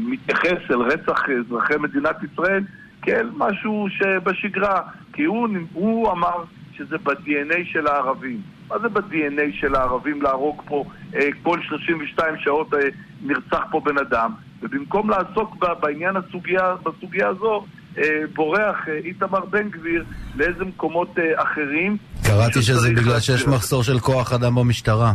מתייחס 0.00 0.70
אל 0.70 0.80
רצח 0.80 1.22
אזרחי 1.40 1.74
מדינת 1.80 2.16
ישראל 2.32 2.64
כאל 3.02 3.30
משהו 3.36 3.86
שבשגרה, 3.90 4.80
כי 5.12 5.24
הוא, 5.24 5.48
הוא 5.72 6.12
אמר 6.12 6.44
שזה 6.76 6.98
ב-DNA 6.98 7.64
של 7.72 7.86
הערבים. 7.86 8.40
מה 8.68 8.78
זה 8.78 8.88
ב-DNA 8.88 9.60
של 9.60 9.74
הערבים 9.74 10.22
להרוג 10.22 10.62
פה 10.66 10.84
אה, 11.14 11.28
כל 11.42 11.58
32 11.62 12.34
שעות 12.38 12.74
אה, 12.74 12.78
נרצח 13.22 13.60
פה 13.70 13.80
בן 13.84 13.98
אדם? 13.98 14.32
ובמקום 14.62 15.10
לעסוק 15.10 15.56
בעניין 15.80 16.16
הסוגיה, 16.16 16.74
בסוגיה 16.82 17.28
הזו, 17.28 17.64
אה, 17.98 18.04
בורח 18.34 18.88
אה, 18.88 18.94
איתמר 19.04 19.44
בן 19.44 19.68
גביר 19.70 20.04
לאיזה 20.36 20.64
מקומות 20.64 21.18
אה, 21.18 21.42
אחרים. 21.42 21.96
קראתי 22.24 22.62
שזה 22.62 22.90
בגלל 22.90 23.20
שיש 23.20 23.46
מחסור 23.46 23.82
של 23.82 23.98
כוח 23.98 24.32
אדם 24.32 24.54
במשטרה. 24.54 25.12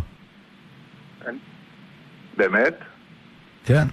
באמת? 2.37 2.73
כן. 3.65 3.87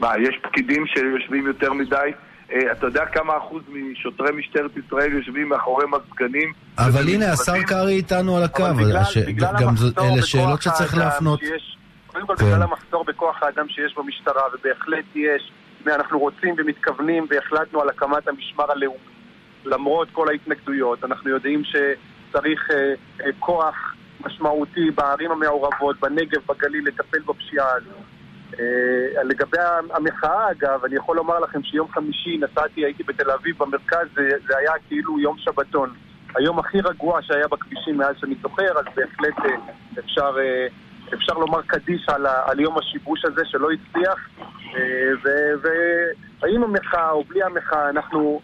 מה, 0.00 0.12
יש 0.18 0.38
פקידים 0.42 0.86
שיושבים 0.86 1.46
יותר 1.46 1.72
מדי? 1.72 2.10
אה, 2.52 2.72
אתה 2.72 2.86
יודע 2.86 3.06
כמה 3.06 3.36
אחוז 3.36 3.62
משוטרי 3.68 4.32
משטרת 4.32 4.70
ישראל 4.76 5.12
יושבים 5.12 5.48
מאחורי 5.48 5.84
מזגנים? 5.86 6.52
אבל 6.78 7.08
הנה, 7.08 7.32
השר 7.32 7.62
קרעי 7.62 7.96
איתנו 7.96 8.36
על 8.36 8.42
הקו. 8.42 8.62
גם 9.36 9.74
אלה 9.98 10.22
שאלות 10.22 10.62
שצריך 10.62 10.96
להפנות. 10.96 11.40
קודם 12.06 12.26
כל, 12.26 12.34
בגלל 12.34 12.56
כן. 12.56 12.62
המחסור 12.62 13.04
בכוח 13.04 13.42
האדם 13.42 13.68
שיש 13.68 13.94
במשטרה, 13.96 14.42
ובהחלט 14.54 15.04
יש, 15.14 15.52
ואנחנו 15.84 16.18
רוצים 16.18 16.54
ומתכוונים 16.58 17.26
והחלטנו 17.30 17.80
על 17.80 17.88
הקמת 17.88 18.28
המשמר 18.28 18.72
הלאומי. 18.72 18.98
למרות 19.64 20.08
כל 20.12 20.28
ההתנגדויות, 20.28 21.04
אנחנו 21.04 21.30
יודעים 21.30 21.62
שצריך 21.64 22.70
אה, 22.70 22.76
אה, 23.26 23.30
כוח 23.38 23.94
משמעותי 24.20 24.90
בערים 24.94 25.30
המעורבות, 25.30 26.00
בנגב, 26.00 26.40
בגליל, 26.48 26.84
לטפל 26.88 27.18
בפשיעה 27.26 27.72
הזו. 27.76 28.09
Uh, 28.52 29.22
לגבי 29.24 29.58
המחאה, 29.94 30.50
אגב, 30.50 30.84
אני 30.84 30.96
יכול 30.96 31.16
לומר 31.16 31.38
לכם 31.38 31.62
שיום 31.62 31.88
חמישי 31.88 32.38
נסעתי, 32.38 32.84
הייתי 32.84 33.02
בתל 33.02 33.30
אביב 33.30 33.56
במרכז, 33.58 34.06
זה, 34.14 34.28
זה 34.48 34.58
היה 34.58 34.72
כאילו 34.88 35.20
יום 35.20 35.36
שבתון. 35.38 35.94
היום 36.34 36.58
הכי 36.58 36.80
רגוע 36.80 37.22
שהיה 37.22 37.48
בכבישים 37.48 37.96
מאז 37.96 38.16
שאני 38.18 38.34
זוכר, 38.42 38.78
אז 38.78 38.84
בהחלט 38.96 39.38
uh, 39.38 39.98
אפשר, 39.98 40.36
uh, 40.36 41.14
אפשר 41.14 41.32
לומר 41.32 41.62
קדיש 41.62 42.08
על, 42.08 42.26
על 42.26 42.60
יום 42.60 42.78
השיבוש 42.78 43.24
הזה 43.24 43.42
שלא 43.44 43.68
הצליח. 43.70 44.28
והאם 45.62 46.62
המחאה 46.62 47.10
או 47.10 47.24
בלי 47.24 47.42
המחאה, 47.42 47.90
אנחנו 47.90 48.40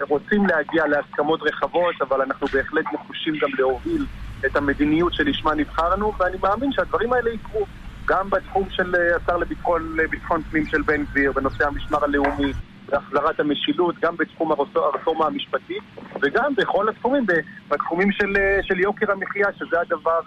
רוצים 0.00 0.46
להגיע 0.46 0.86
להסכמות 0.86 1.40
רחבות, 1.42 1.94
אבל 2.02 2.22
אנחנו 2.22 2.46
בהחלט 2.46 2.84
נחושים 2.92 3.34
גם 3.40 3.48
להוביל 3.58 4.06
את 4.46 4.56
המדיניות 4.56 5.14
שלשמה 5.14 5.54
נבחרנו, 5.54 6.12
ואני 6.20 6.36
מאמין 6.42 6.72
שהדברים 6.72 7.12
האלה 7.12 7.30
יקרו. 7.30 7.66
גם 8.04 8.30
בתחום 8.30 8.68
של 8.70 8.94
אה, 8.94 9.16
השר 9.16 9.36
לביטחון, 9.36 9.96
לביטחון 9.96 10.42
פנים 10.42 10.66
של 10.66 10.82
בן 10.82 11.04
גביר, 11.04 11.32
בנושא 11.32 11.66
המשמר 11.66 12.04
הלאומי, 12.04 12.52
בהחזרת 12.88 13.40
המשילות, 13.40 13.94
גם 14.02 14.16
בתחום 14.16 14.52
הרפורמה 14.74 15.26
המשפטית 15.26 15.82
וגם 16.22 16.54
בכל 16.54 16.88
התחומים, 16.88 17.26
בתחומים 17.68 18.12
של, 18.12 18.32
של 18.62 18.80
יוקר 18.80 19.12
המחיה, 19.12 19.46
שזה 19.58 19.80
הדבר 19.80 20.20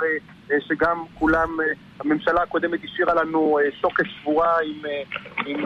שגם 0.59 1.03
כולם, 1.13 1.49
הממשלה 1.99 2.41
הקודמת 2.41 2.79
השאירה 2.83 3.13
לנו 3.13 3.59
שוקת 3.81 4.05
שבורה 4.05 4.55
עם, 4.65 4.81
עם, 5.45 5.65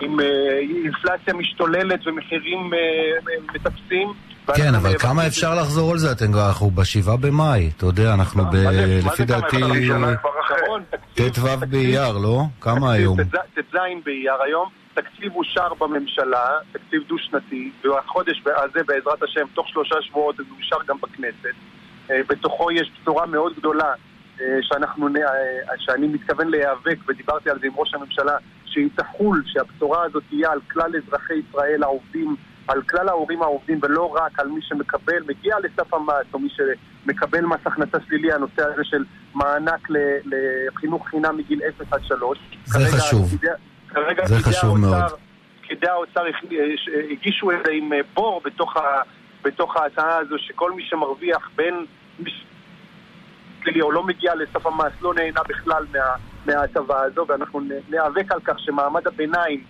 עם 0.00 0.20
אינפלציה 0.84 1.34
משתוללת 1.34 2.06
ומחירים 2.06 2.70
מטפסים. 3.54 4.08
כן, 4.46 4.74
אבל 4.74 4.98
כמה 4.98 5.26
אפשר 5.26 5.54
לחזור 5.54 5.92
על 5.92 5.98
זה? 5.98 6.12
אתם 6.12 6.34
אנחנו 6.48 6.70
בשבעה 6.70 7.16
במאי, 7.16 7.70
אתה 7.76 7.86
יודע, 7.86 8.14
אנחנו 8.14 8.44
ב... 8.44 8.54
לפי 9.06 9.24
דעתי... 9.24 9.56
ט"ו 11.14 11.66
באייר, 11.70 12.18
לא? 12.18 12.42
כמה 12.60 12.92
היום? 12.92 13.16
ט"ז 13.54 13.76
באייר 14.04 14.42
היום. 14.44 14.68
תקציב 14.94 15.32
אושר 15.36 15.74
בממשלה, 15.78 16.48
תקציב 16.72 17.02
דו-שנתי, 17.08 17.70
והחודש 17.84 18.42
הזה 18.46 18.80
בעזרת 18.86 19.22
השם, 19.22 19.46
תוך 19.54 19.68
שלושה 19.68 19.94
שבועות 20.00 20.36
זה 20.36 20.42
אושר 20.58 20.76
גם 20.88 20.96
בכנסת. 21.02 21.54
בתוכו 22.08 22.70
יש 22.70 22.90
בשורה 23.02 23.26
מאוד 23.26 23.52
גדולה 23.58 23.92
שאנחנו, 24.62 25.08
שאני 25.78 26.06
מתכוון 26.06 26.48
להיאבק, 26.48 26.96
ודיברתי 27.08 27.50
על 27.50 27.58
זה 27.60 27.66
עם 27.66 27.72
ראש 27.76 27.94
הממשלה, 27.94 28.36
שהיא 28.64 28.88
תחול, 28.96 29.42
שהבשורה 29.46 30.04
הזאת 30.04 30.22
תהיה 30.28 30.52
על 30.52 30.58
כלל 30.72 30.92
אזרחי 30.96 31.34
ישראל 31.34 31.82
העובדים 31.82 32.36
על 32.68 32.82
כלל 32.82 33.08
ההורים 33.08 33.42
העובדים 33.42 33.78
ולא 33.82 34.14
רק 34.14 34.40
על 34.40 34.48
מי 34.48 34.62
שמקבל, 34.62 35.22
מגיע 35.26 35.56
לסף 35.58 35.94
המס 35.94 36.26
או 36.34 36.38
מי 36.38 36.48
שמקבל 36.48 37.40
מס 37.40 37.60
הכנסה 37.64 37.98
שלילי, 38.08 38.32
הנושא 38.32 38.62
הזה 38.62 38.84
של 38.84 39.04
מענק 39.34 39.88
לחינוך 40.24 41.08
חינם 41.08 41.36
מגיל 41.36 41.60
0 41.80 41.92
עד 41.92 42.04
3. 42.04 42.38
זה 42.64 42.78
כרגע, 42.78 42.90
חשוב. 42.90 43.34
כרגע 43.88 44.26
זה 44.26 44.38
חשוב 44.38 44.84
האוצר, 44.84 44.98
מאוד. 44.98 45.20
פקידי 45.62 45.88
האוצר 45.88 46.20
הגישו 47.10 47.52
את 47.52 47.56
זה 47.66 47.72
עם 47.72 47.92
בור 48.14 48.40
בתוך, 48.44 48.76
ה, 48.76 49.02
בתוך 49.44 49.76
ההצעה 49.76 50.16
הזו 50.16 50.38
שכל 50.38 50.72
מי 50.72 50.82
שמרוויח 50.82 51.50
בין 51.56 51.86
או 53.80 53.92
לא 53.92 54.02
מגיע 54.02 54.34
לסף 54.34 54.66
המס 54.66 54.92
לא 55.00 55.14
נהנה 55.14 55.40
בכלל 55.48 55.86
מה, 55.92 56.00
מההטבה 56.46 57.02
הזו 57.02 57.24
ואנחנו 57.28 57.60
ניאבק 57.90 58.32
על 58.32 58.40
כך 58.44 58.58
שמעמד 58.58 59.06
הביניים 59.06 59.64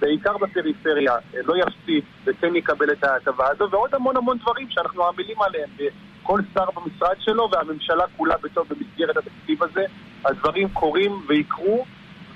בעיקר 0.00 0.36
בפריפריה, 0.38 1.14
לא 1.44 1.54
יפסיד 1.56 2.04
וכן 2.24 2.56
יקבל 2.56 2.92
את 2.92 3.04
ההטבה 3.04 3.48
הזו, 3.50 3.68
ועוד 3.70 3.94
המון 3.94 4.16
המון 4.16 4.38
דברים 4.38 4.70
שאנחנו 4.70 5.08
עמלים 5.08 5.42
עליהם. 5.42 5.68
כל 6.22 6.40
שר 6.54 6.64
במשרד 6.76 7.16
שלו 7.18 7.48
והממשלה 7.52 8.04
כולה 8.16 8.34
בתוך 8.42 8.68
במסגרת 8.68 9.16
התקציב 9.16 9.62
הזה. 9.62 9.84
הדברים 10.24 10.68
קורים 10.68 11.12
ויקרו, 11.26 11.84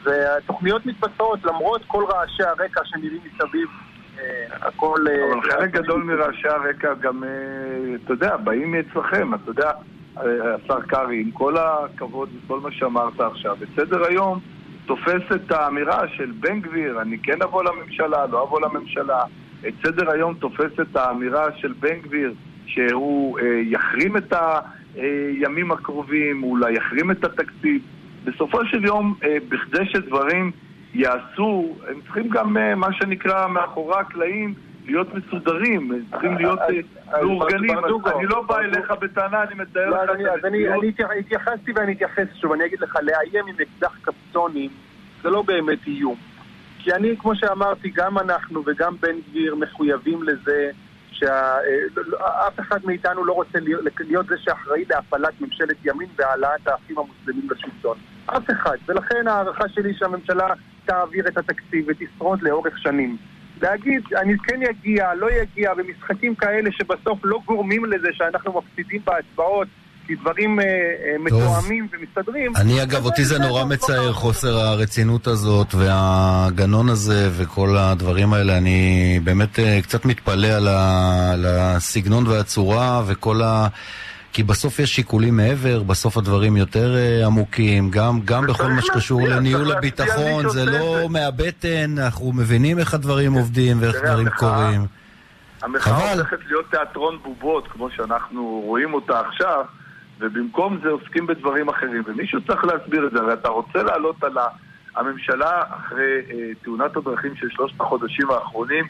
והתוכניות 0.02 0.87
מתבצעות 0.87 1.45
למרות 1.45 1.83
כל 1.87 2.05
רעשי 2.09 2.43
הרקע 2.43 2.81
שנראים 2.85 3.21
מסביב. 3.25 3.69
הכל... 4.50 4.99
אבל 5.33 5.50
חלק 5.50 5.71
גדול 5.71 6.02
מרעשי 6.02 6.49
הרקע 6.49 6.95
גם, 6.95 7.23
אתה 8.05 8.12
יודע, 8.12 8.37
באים 8.37 8.73
מאצלכם, 8.73 9.35
אתה 9.35 9.50
יודע, 9.50 9.71
השר 10.17 10.81
קרעי, 10.81 11.21
עם 11.21 11.31
כל 11.31 11.57
הכבוד 11.57 12.28
וכל 12.45 12.61
מה 12.61 12.73
שאמרת 12.73 13.21
עכשיו, 13.21 13.57
בסדר 13.57 14.05
היום 14.05 14.40
תופס 14.88 15.23
את 15.35 15.52
האמירה 15.52 16.09
של 16.09 16.33
בן 16.40 16.61
גביר, 16.61 17.00
אני 17.00 17.18
כן 17.18 17.42
אבוא 17.42 17.62
לממשלה, 17.64 18.26
לא 18.26 18.42
אבוא 18.42 18.61
לממשלה. 18.61 19.23
את 19.68 19.75
סדר 19.87 20.11
היום 20.11 20.35
תופס 20.35 20.80
את 20.80 20.97
האמירה 20.97 21.47
של 21.57 21.73
בן 21.80 21.99
גביר, 22.02 22.35
שהוא 22.66 23.38
אה, 23.38 23.61
יחרים 23.64 24.16
את 24.16 24.33
הימים 24.95 25.73
הקרובים, 25.73 26.42
אולי 26.42 26.73
יחרים 26.73 27.11
את 27.11 27.25
התקציב. 27.25 27.83
בסופו 28.25 28.64
של 28.64 28.85
יום, 28.85 29.14
אה, 29.25 29.37
בכדי 29.49 29.87
שדברים 29.87 30.50
יעשו, 30.95 31.76
הם 31.88 32.00
צריכים 32.04 32.28
גם, 32.28 32.57
אה, 32.57 32.75
מה 32.75 32.92
שנקרא, 32.92 33.47
מאחורי 33.47 33.97
הקלעים, 34.00 34.54
להיות 34.88 35.14
מסודרים, 35.14 36.04
צריכים 36.11 36.37
להיות 36.37 36.59
מאורגנים. 37.23 37.78
אני 37.78 38.26
לא 38.26 38.42
בא 38.42 38.59
אליך 38.59 38.90
בטענה, 38.90 39.42
אני 39.42 39.54
מתאר 39.54 39.90
לך 39.90 40.11
את 40.11 40.45
המציאות. 40.45 41.11
אני 41.11 41.21
התייחסתי 41.21 41.73
ואני 41.73 41.92
אתייחס 41.92 42.26
שוב, 42.40 42.52
אני 42.52 42.64
אגיד 42.66 42.80
לך, 42.80 42.97
לאיים 43.02 43.47
עם 43.47 43.54
אקדח 43.62 43.99
קפצונים 44.02 44.71
זה 45.23 45.30
לא 45.30 45.42
באמת 45.42 45.87
איום. 45.87 46.16
כי 46.78 46.92
אני, 46.92 47.16
כמו 47.18 47.37
שאמרתי, 47.37 47.90
גם 47.95 48.18
אנחנו 48.18 48.62
וגם 48.66 48.95
בן 49.00 49.16
גביר 49.30 49.54
מחויבים 49.54 50.23
לזה 50.23 50.71
שאף 51.12 52.61
אחד 52.61 52.79
מאיתנו 52.85 53.24
לא 53.24 53.33
רוצה 53.33 53.59
להיות 54.01 54.27
זה 54.27 54.35
שאחראי 54.38 54.85
להפלת 54.90 55.40
ממשלת 55.40 55.77
ימין 55.85 56.09
והעלאת 56.16 56.68
האחים 56.68 56.98
המוסלמים 56.98 57.48
לשלטון. 57.51 57.96
אף 58.27 58.51
אחד. 58.51 58.77
ולכן 58.87 59.29
ההערכה 59.29 59.68
שלי 59.68 59.94
שהממשלה 59.94 60.46
תעביר 60.85 61.29
את 61.29 61.38
התקציב 61.38 61.85
ותשרוד 61.88 62.42
לאורך 62.42 62.79
שנים. 62.79 63.16
להגיד, 63.62 64.03
אני 64.16 64.33
כן 64.38 64.61
יגיע, 64.62 65.14
לא 65.14 65.29
יגיע, 65.31 65.75
במשחקים 65.75 66.35
כאלה 66.35 66.71
שבסוף 66.73 67.18
לא 67.25 67.40
גורמים 67.47 67.85
לזה 67.85 68.09
שאנחנו 68.12 68.61
מפסידים 68.61 69.01
בהצבעות 69.05 69.68
כי 70.09 70.14
דברים 70.14 70.61
אה, 70.61 70.64
אה, 70.64 71.18
מתואמים 71.18 71.88
ומסתדרים. 71.92 72.53
אני 72.57 72.83
אגב, 72.83 73.05
אותי 73.05 73.25
זה 73.25 73.38
נורא 73.38 73.64
מצער, 73.64 74.12
חוסר 74.12 74.59
הרצינות 74.59 75.27
הזאת 75.27 75.75
והגנון 75.75 76.88
הזה 76.88 77.31
וכל 77.33 77.77
הדברים 77.77 78.33
האלה. 78.33 78.59
אני 78.59 79.21
באמת 79.25 79.59
אה, 79.59 79.83
קצת 79.83 80.05
מתפלא 80.05 80.49
על 81.33 81.47
הסגנון 81.49 82.27
והצורה 82.27 83.03
וכל 83.07 83.42
ה... 83.42 83.68
כי 84.38 84.44
בסוף 84.44 84.79
יש 84.79 84.94
שיקולים 84.94 85.37
מעבר, 85.37 85.83
בסוף 85.83 86.16
הדברים 86.16 86.57
יותר 86.57 86.94
עמוקים, 87.27 87.90
גם, 87.90 88.20
גם 88.24 88.46
בכל 88.46 88.68
מה 88.68 88.83
שקשור 88.83 89.20
לניהול 89.29 89.72
הביטחון, 89.72 90.48
זה 90.48 90.64
לא 90.64 91.09
מהבטן, 91.11 91.98
אנחנו 91.98 92.33
מבינים 92.33 92.79
איך 92.79 92.94
הדברים 92.94 93.33
עובדים 93.33 93.77
ואיך 93.81 93.96
דברים 94.05 94.29
קורים. 94.29 94.81
המחאה 95.62 96.12
הולכת 96.14 96.37
להיות 96.46 96.70
תיאטרון 96.70 97.18
בובות, 97.22 97.68
כמו 97.68 97.90
שאנחנו 97.90 98.62
רואים 98.64 98.94
אותה 98.94 99.20
עכשיו, 99.20 99.64
ובמקום 100.20 100.79
זה 100.83 100.88
עוסקים 100.88 101.27
בדברים 101.27 101.68
אחרים, 101.68 102.03
ומישהו 102.07 102.40
צריך 102.46 102.64
להסביר 102.64 103.07
את 103.07 103.12
זה, 103.12 103.18
הרי 103.18 103.33
אתה 103.33 103.48
רוצה 103.48 103.83
לעלות 103.83 104.24
על 104.24 104.37
הממשלה 104.96 105.62
אחרי 105.70 106.14
אה, 106.31 106.37
תאונת 106.64 106.96
הדרכים 106.96 107.37
של 107.37 107.46
שלושת 107.51 107.81
החודשים 107.81 108.31
האחרונים, 108.31 108.85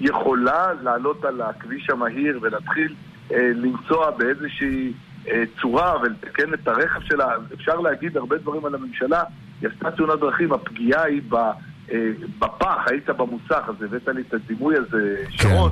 יכולה 0.00 0.66
לעלות 0.82 1.24
על 1.24 1.40
הכביש 1.40 1.90
המהיר 1.90 2.38
ולהתחיל 2.42 2.94
לנסוע 3.30 4.10
באיזושהי 4.10 4.92
אה, 5.28 5.42
צורה 5.60 5.94
ולתקן 6.02 6.54
את 6.54 6.68
הרכב 6.68 7.00
שלה, 7.00 7.26
אפשר 7.54 7.80
להגיד 7.80 8.16
הרבה 8.16 8.38
דברים 8.38 8.64
על 8.64 8.74
הממשלה, 8.74 9.22
היא 9.60 9.70
עשתה 9.74 9.90
תאונת 9.90 10.20
דרכים, 10.20 10.52
הפגיעה 10.52 11.02
היא 11.02 11.22
ב, 11.28 11.34
אה, 11.34 12.10
בפח, 12.38 12.84
היית 12.86 13.10
במוסך, 13.10 13.62
אז 13.68 13.82
הבאת 13.82 14.08
לי 14.08 14.22
את 14.28 14.34
הדימוי 14.34 14.76
הזה, 14.76 15.16
כן. 15.24 15.30
שרון. 15.30 15.70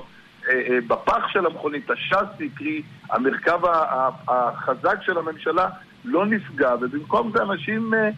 אה, 0.48 0.60
אה, 0.70 0.78
בפח 0.86 1.28
של 1.28 1.46
המכונית, 1.46 1.90
השאסי, 1.90 2.48
קרי 2.48 2.82
המרכב 3.10 3.58
החזק 4.28 5.02
של 5.02 5.18
הממשלה, 5.18 5.68
לא 6.04 6.26
נפגע, 6.26 6.74
ובמקום 6.80 7.32
זה 7.34 7.42
אנשים 7.42 7.94
אה, 7.94 8.10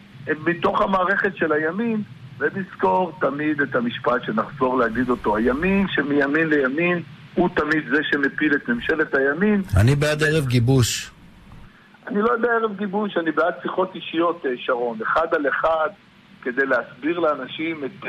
מתוך 0.45 0.81
המערכת 0.81 1.35
של 1.35 1.51
הימין, 1.51 2.01
ונזכור 2.37 3.11
תמיד 3.19 3.61
את 3.61 3.75
המשפט 3.75 4.23
שנחזור 4.23 4.77
להגיד 4.77 5.09
אותו, 5.09 5.35
הימין 5.35 5.87
שמימין 5.87 6.47
לימין 6.49 7.01
הוא 7.35 7.49
תמיד 7.55 7.83
זה 7.89 7.97
שמפיל 8.11 8.55
את 8.55 8.69
ממשלת 8.69 9.15
הימין. 9.15 9.61
אני 9.77 9.95
בעד 9.95 10.23
ערב 10.23 10.47
גיבוש. 10.47 11.11
אני 12.07 12.21
לא 12.21 12.31
יודע 12.31 12.47
ערב 12.47 12.77
גיבוש, 12.77 13.17
אני 13.17 13.31
בעד 13.31 13.53
שיחות 13.61 13.95
אישיות, 13.95 14.45
שרון, 14.57 14.97
אחד 15.01 15.27
על 15.33 15.47
אחד, 15.49 15.89
כדי 16.41 16.65
להסביר 16.65 17.19
לאנשים 17.19 17.83
את 17.83 18.05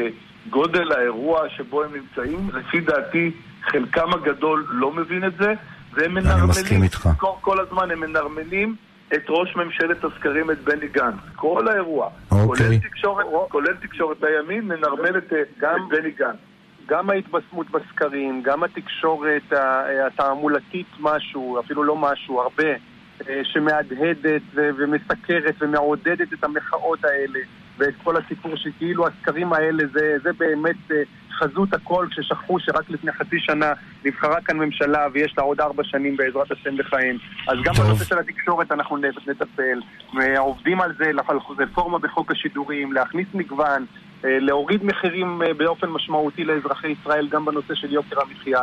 גודל 0.50 0.92
האירוע 0.92 1.48
שבו 1.56 1.84
הם 1.84 1.90
נמצאים. 1.94 2.50
לפי 2.54 2.80
דעתי, 2.80 3.30
חלקם 3.62 4.12
הגדול 4.12 4.66
לא 4.68 4.92
מבין 4.92 5.24
את 5.24 5.32
זה, 5.40 5.54
והם 5.92 6.14
מנרמלים, 6.14 6.88
כל, 7.18 7.32
כל 7.40 7.60
הזמן 7.60 7.90
הם 7.90 8.00
מנרמלים 8.00 8.76
את 9.14 9.22
ראש 9.28 9.56
ממשלת 9.56 10.04
הסקרים, 10.04 10.50
את 10.50 10.58
בני 10.64 10.88
גנץ. 10.88 11.14
כל 11.36 11.68
האירוע, 11.68 12.08
אוקיי. 12.30 12.46
כולל, 12.46 12.78
תקשורת, 12.78 13.26
כולל 13.48 13.74
תקשורת 13.82 14.16
הימין, 14.22 14.64
מנרמל 14.64 15.18
את, 15.18 15.32
גם, 15.58 15.74
את 15.74 15.98
בני 15.98 16.10
גנץ. 16.10 16.36
גם 16.88 17.10
ההתבשמות 17.10 17.66
בסקרים, 17.70 18.42
גם 18.42 18.62
התקשורת 18.62 19.52
התעמולתית 20.06 20.86
משהו, 21.00 21.60
אפילו 21.60 21.84
לא 21.84 21.96
משהו, 21.96 22.40
הרבה, 22.40 22.72
אה, 23.28 23.40
שמהדהדת 23.44 24.42
ומסקרת 24.54 25.54
ומעודדת 25.60 26.32
את 26.32 26.44
המחאות 26.44 27.04
האלה 27.04 27.38
ואת 27.78 27.94
כל 28.04 28.16
הסיפור 28.16 28.56
שכאילו 28.56 29.06
הסקרים 29.06 29.52
האלה 29.52 29.82
זה, 29.92 30.16
זה 30.22 30.32
באמת 30.32 30.90
אה, 30.90 31.02
חזות 31.38 31.74
הכל 31.74 32.06
כששכחו 32.10 32.60
שרק 32.60 32.90
לפני 32.90 33.12
חצי 33.12 33.36
שנה 33.40 33.72
נבחרה 34.04 34.40
כאן 34.40 34.56
ממשלה 34.56 35.06
ויש 35.12 35.34
לה 35.38 35.44
עוד 35.44 35.60
ארבע 35.60 35.84
שנים 35.84 36.16
בעזרת 36.16 36.52
השם 36.52 36.74
לכהן. 36.74 37.16
אז 37.48 37.58
גם 37.64 37.74
בנושא 37.74 38.04
של 38.04 38.18
התקשורת 38.18 38.72
אנחנו 38.72 38.96
נטפל, 39.26 39.80
עובדים 40.38 40.80
על 40.80 40.92
זה, 40.98 41.10
רפורמה 41.58 41.98
בחוק 41.98 42.32
השידורים, 42.32 42.92
להכניס 42.92 43.26
מגוון, 43.34 43.86
להוריד 44.40 44.84
מחירים 44.84 45.42
אה, 45.42 45.54
באופן 45.54 45.88
משמעותי 45.88 46.44
לאזרחי 46.44 46.88
ישראל 46.88 47.28
גם 47.28 47.44
בנושא 47.44 47.74
של 47.74 47.92
יוקר 47.92 48.16
המחיה. 48.20 48.60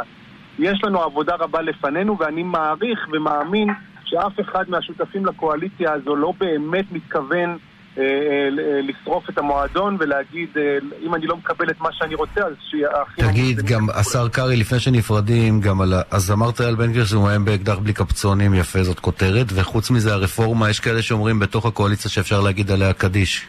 יש 0.59 0.83
לנו 0.83 1.01
עבודה 1.01 1.35
רבה 1.35 1.61
לפנינו 1.61 2.17
ואני 2.19 2.43
מעריך 2.43 3.07
ומאמין 3.11 3.69
שאף 4.05 4.39
אחד 4.39 4.69
מהשותפים 4.69 5.25
לקואליציה 5.25 5.93
הזו 5.93 6.15
לא 6.15 6.33
באמת 6.39 6.85
מתכוון 6.91 7.57
אה, 7.97 8.03
אה, 8.03 8.81
לשרוף 8.81 9.29
את 9.29 9.37
המועדון 9.37 9.97
ולהגיד, 9.99 10.49
אה, 10.57 10.77
אם 11.01 11.15
אני 11.15 11.27
לא 11.27 11.37
מקבל 11.37 11.69
את 11.69 11.81
מה 11.81 11.89
שאני 11.91 12.15
רוצה, 12.15 12.41
אז 12.41 12.53
שהאחים... 12.69 13.27
תגיד, 13.27 13.61
גם 13.61 13.87
השר 13.93 14.27
קרעי, 14.27 14.55
לפני 14.55 14.79
שנפרדים, 14.79 15.61
גם 15.61 15.81
על 15.81 15.93
ה... 15.93 16.01
אז 16.11 16.31
אמרת 16.31 16.61
על 16.61 16.75
בן 16.75 16.91
גביר 16.91 17.05
שהוא 17.05 17.23
מאיים 17.23 17.45
באקדח 17.45 17.77
בלי 17.77 17.93
קפצונים, 17.93 18.53
יפה, 18.53 18.83
זאת 18.83 18.99
כותרת, 18.99 19.47
וחוץ 19.53 19.91
מזה 19.91 20.13
הרפורמה, 20.13 20.69
יש 20.69 20.79
כאלה 20.79 21.01
שאומרים 21.01 21.39
בתוך 21.39 21.65
הקואליציה 21.65 22.11
שאפשר 22.11 22.41
להגיד 22.41 22.71
עליה 22.71 22.93
קדיש. 22.93 23.47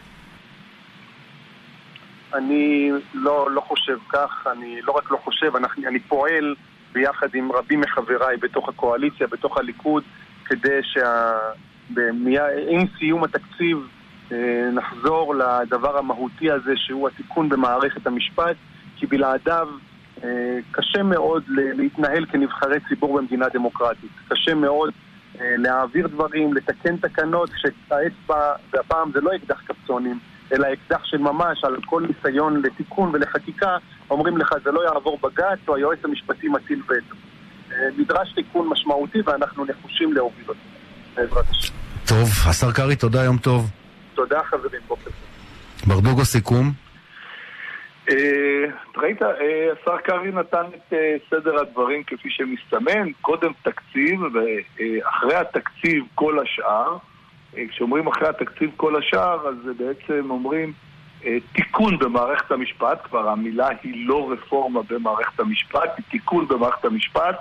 אני 2.35 2.91
לא, 3.13 3.47
לא 3.51 3.61
חושב 3.61 3.97
כך, 4.09 4.47
אני 4.51 4.81
לא 4.81 4.91
רק 4.91 5.11
לא 5.11 5.17
חושב, 5.17 5.55
אני, 5.55 5.87
אני 5.87 5.99
פועל 5.99 6.55
ביחד 6.93 7.27
עם 7.33 7.51
רבים 7.51 7.81
מחבריי 7.81 8.37
בתוך 8.37 8.69
הקואליציה, 8.69 9.27
בתוך 9.27 9.57
הליכוד, 9.57 10.03
כדי 10.45 10.79
שעם 10.83 12.87
סיום 12.97 13.23
התקציב 13.23 13.77
אה, 14.31 14.69
נחזור 14.73 15.35
לדבר 15.35 15.97
המהותי 15.97 16.51
הזה 16.51 16.73
שהוא 16.75 17.07
התיקון 17.07 17.49
במערכת 17.49 18.07
המשפט, 18.07 18.55
כי 18.95 19.05
בלעדיו 19.05 19.67
אה, 20.23 20.57
קשה 20.71 21.03
מאוד 21.03 21.43
להתנהל 21.49 22.25
כנבחרי 22.25 22.79
ציבור 22.89 23.17
במדינה 23.17 23.49
דמוקרטית. 23.49 24.11
קשה 24.27 24.53
מאוד 24.53 24.93
אה, 25.41 25.53
להעביר 25.57 26.07
דברים, 26.07 26.53
לתקן 26.53 26.97
תקנות, 26.97 27.49
כשהאצבע, 27.49 28.53
והפעם 28.73 29.11
זה 29.11 29.21
לא 29.21 29.35
אקדח 29.35 29.61
קפצונים, 29.67 30.19
אלא 30.53 30.67
אקדח 30.73 31.05
של 31.05 31.17
ממש 31.17 31.63
על 31.63 31.75
כל 31.85 32.03
ניסיון 32.07 32.61
לתיקון 32.61 33.09
ולחקיקה, 33.13 33.77
אומרים 34.09 34.37
לך 34.37 34.49
זה 34.63 34.71
לא 34.71 34.85
יעבור 34.85 35.19
בג"ץ 35.23 35.59
או 35.67 35.75
היועץ 35.75 35.99
המשפטי 36.03 36.47
מטיל 36.47 36.81
וטו. 36.85 37.15
נדרש 37.97 38.33
תיקון 38.33 38.67
משמעותי 38.69 39.21
ואנחנו 39.25 39.65
נחושים 39.65 40.13
להוביל 40.13 40.45
אותו, 40.47 40.59
בעזרת 41.15 41.45
השם. 41.49 41.73
טוב, 42.07 42.29
השר 42.49 42.71
קרעי, 42.71 42.95
תודה, 42.95 43.23
יום 43.23 43.37
טוב. 43.37 43.69
תודה 44.13 44.43
חברים, 44.43 44.81
בוקר 44.87 45.03
טוב. 45.03 45.13
ברדוגו, 45.87 46.25
סיכום. 46.25 46.71
אה, 48.09 48.65
ראית, 48.97 49.21
אה, 49.21 49.27
השר 49.81 49.97
קרעי 49.97 50.31
נתן 50.31 50.65
את 50.75 50.93
אה, 50.93 51.15
סדר 51.29 51.59
הדברים 51.59 52.03
כפי 52.03 52.29
שמסתמן, 52.29 53.11
קודם 53.21 53.51
תקציב 53.63 54.19
ואחרי 54.21 55.35
התקציב 55.35 56.03
כל 56.15 56.39
השאר. 56.39 56.97
כשאומרים 57.69 58.07
אחרי 58.07 58.27
התקציב 58.27 58.71
כל 58.77 58.95
השאר, 58.95 59.47
אז 59.47 59.55
בעצם 59.77 60.31
אומרים 60.31 60.73
תיקון 61.53 61.99
במערכת 61.99 62.51
המשפט, 62.51 63.03
כבר 63.03 63.29
המילה 63.29 63.67
היא 63.83 64.07
לא 64.07 64.31
רפורמה 64.31 64.79
במערכת 64.89 65.39
המשפט, 65.39 65.97
היא 65.97 66.05
תיקון 66.09 66.47
במערכת 66.47 66.85
המשפט, 66.85 67.35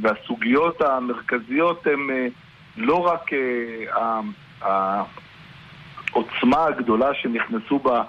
והסוגיות 0.00 0.80
המרכזיות 0.82 1.86
הן 1.86 2.08
לא 2.76 2.96
רק 3.06 3.30
העוצמה 6.12 6.64
הגדולה 6.64 7.14
שנכנסו 7.14 7.78
בה 7.78 8.02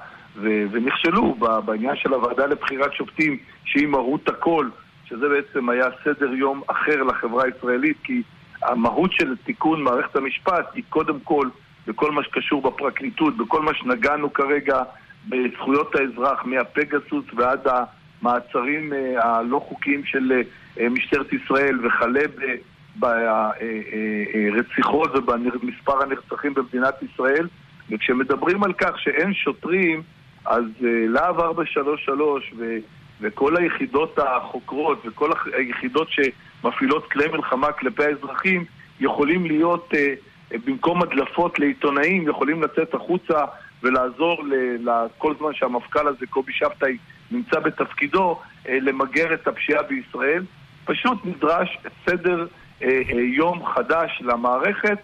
ונכשלו 0.72 1.36
בעניין 1.66 1.96
של 1.96 2.14
הוועדה 2.14 2.46
לבחירת 2.46 2.94
שופטים, 2.94 3.38
שהיא 3.66 3.88
מהות 3.88 4.30
הכל, 4.30 4.70
שזה 5.06 5.30
בעצם 5.30 5.70
היה 5.70 5.86
סדר 6.04 6.34
יום 6.34 6.62
אחר 6.68 7.04
לחברה 7.04 7.44
הישראלית, 7.44 7.98
כי 8.04 8.22
המהות 8.64 9.14
של 9.14 9.36
תיקון 9.36 9.84
מערכת 9.84 10.16
המשפט 10.16 10.66
היא 10.74 10.84
קודם 10.90 11.20
כל 11.20 11.50
בכל 11.88 12.12
מה 12.12 12.24
שקשור 12.24 12.62
בפרקליטות, 12.62 13.38
בכל 13.38 13.62
מה 13.62 13.74
שנגענו 13.74 14.34
כרגע 14.34 14.82
בזכויות 15.30 15.96
האזרח, 15.96 16.46
מהפגסוס 16.46 17.26
ועד 17.36 17.68
המעצרים 17.68 18.94
אה, 18.94 19.26
הלא 19.26 19.66
חוקיים 19.70 20.06
של 20.06 20.42
אה, 20.80 20.90
משטרת 20.90 21.34
ישראל 21.34 21.80
וכלה 21.86 22.22
ברציחות 22.96 25.12
ובמספר 25.16 26.04
הנרצחים 26.04 26.54
במדינת 26.54 27.04
ישראל. 27.04 27.48
וכשמדברים 27.90 28.64
על 28.64 28.74
כך 28.74 29.00
שאין 29.00 29.34
שוטרים, 29.34 30.02
אז 30.46 30.64
להב 31.08 31.40
433 31.40 32.54
ו, 32.58 32.78
וכל 33.22 33.58
היחידות 33.58 34.20
החוקרות 34.20 35.02
וכל 35.06 35.30
היחידות 35.58 36.08
שמפעילות 36.62 37.12
כלי 37.12 37.28
מלחמה 37.28 37.72
כלפי 37.72 38.04
האזרחים 38.04 38.66
יכולים 39.00 39.46
להיות, 39.46 39.94
uh, 39.94 40.58
במקום 40.66 41.02
הדלפות 41.04 41.60
לעיתונאים, 41.60 42.30
יכולים 42.30 42.64
לצאת 42.64 42.94
החוצה 42.94 43.46
ולעזור 43.84 44.44
כל 45.18 45.34
זמן 45.40 45.54
שהמפכ"ל 45.54 46.08
הזה, 46.08 46.26
קובי 46.30 46.54
שבתאי, 46.54 46.98
נמצא 47.32 47.60
בתפקידו, 47.60 48.40
uh, 48.66 48.70
למגר 48.70 49.34
את 49.34 49.48
הפשיעה 49.48 49.84
בישראל. 49.84 50.44
פשוט 50.86 51.18
נדרש 51.26 51.78
סדר 52.06 52.48
uh, 52.82 52.86
יום 53.14 53.66
חדש 53.76 54.22
למערכת 54.22 54.98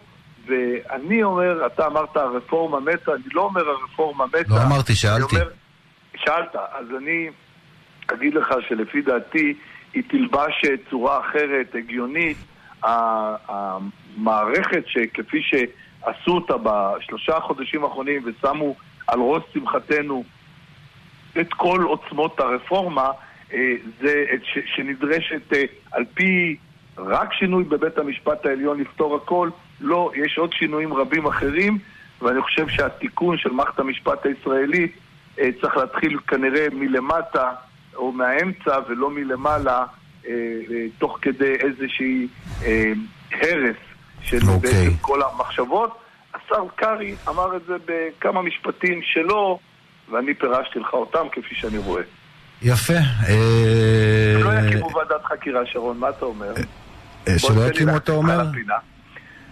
ואני 0.47 1.23
אומר, 1.23 1.65
אתה 1.65 1.87
אמרת 1.87 2.17
הרפורמה 2.17 2.79
מתה, 2.79 3.13
אני 3.13 3.23
לא 3.33 3.41
אומר 3.41 3.69
הרפורמה 3.69 4.25
מתה. 4.25 4.39
לא 4.49 4.63
אמרתי, 4.67 4.95
שאלתי. 4.95 5.35
אומר, 5.35 5.49
שאלת, 6.15 6.55
אז 6.55 6.85
אני 6.97 7.29
אגיד 8.13 8.33
לך 8.33 8.47
שלפי 8.67 9.01
דעתי 9.01 9.53
היא 9.95 10.03
תלבש 10.07 10.61
צורה 10.89 11.19
אחרת, 11.19 11.75
הגיונית. 11.75 12.37
המערכת 13.47 14.83
שכפי 14.87 15.41
שעשו 15.41 16.31
אותה 16.31 16.53
בשלושה 16.63 17.37
החודשים 17.37 17.83
האחרונים 17.83 18.21
ושמו 18.25 18.75
על 19.07 19.19
ראש 19.19 19.43
שמחתנו 19.53 20.23
את 21.41 21.53
כל 21.53 21.83
עוצמות 21.83 22.39
הרפורמה, 22.39 23.09
אה, 23.53 23.73
זה 24.01 24.25
שנדרשת 24.75 25.53
אה, 25.53 25.63
על 25.91 26.05
פי 26.13 26.55
רק 26.97 27.33
שינוי 27.33 27.63
בבית 27.63 27.97
המשפט 27.97 28.45
העליון 28.45 28.79
לפתור 28.79 29.15
הכל, 29.15 29.49
לא, 29.81 30.11
יש 30.15 30.37
עוד 30.37 30.53
שינויים 30.53 30.93
רבים 30.93 31.25
אחרים, 31.25 31.77
ואני 32.21 32.41
חושב 32.41 32.67
שהתיקון 32.67 33.37
של 33.37 33.49
מערכת 33.49 33.79
המשפט 33.79 34.25
הישראלית 34.25 34.95
אה, 35.39 35.49
צריך 35.61 35.77
להתחיל 35.77 36.19
כנראה 36.27 36.67
מלמטה 36.71 37.51
או 37.95 38.11
מהאמצע 38.11 38.79
ולא 38.87 39.09
מלמעלה, 39.09 39.85
אה, 40.27 40.31
אה, 40.71 40.85
תוך 40.97 41.17
כדי 41.21 41.53
איזושהי 41.55 42.27
אה, 42.63 42.93
הרס 43.31 43.75
של 44.21 44.37
okay. 44.37 44.47
אוקיי. 44.47 44.71
בעצם 44.71 44.97
כל 45.01 45.21
המחשבות. 45.21 45.97
השר 46.33 46.63
קרעי 46.75 47.15
אמר 47.29 47.55
את 47.55 47.61
זה 47.67 47.73
בכמה 47.85 48.41
משפטים 48.41 49.01
שלו, 49.03 49.59
ואני 50.11 50.33
פירשתי 50.33 50.79
לך 50.79 50.93
אותם 50.93 51.27
כפי 51.31 51.55
שאני 51.55 51.77
רואה. 51.77 52.03
יפה. 52.61 52.93
אה... 53.27 54.39
לא 54.39 54.49
יקימו 54.53 54.89
ועדת 54.95 55.25
חקירה, 55.25 55.65
שרון, 55.65 55.97
מה 55.97 56.09
אתה 56.09 56.25
אומר? 56.25 56.53
אה, 57.27 57.39
שלא 57.39 57.67
יקימו, 57.67 57.97
אתה 57.97 58.11
אומר? 58.11 58.41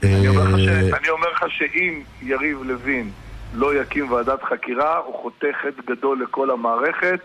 אני 0.04 1.10
אומר 1.10 1.30
לך 1.32 1.46
שאם 1.50 2.02
יריב 2.22 2.64
לוין 2.64 3.12
לא 3.54 3.82
יקים 3.82 4.12
ועדת 4.12 4.44
חקירה, 4.44 4.98
הוא 4.98 5.22
חותך 5.22 5.56
חטא 5.62 5.94
גדול 5.94 6.24
לכל 6.24 6.52
המערכת. 6.52 7.20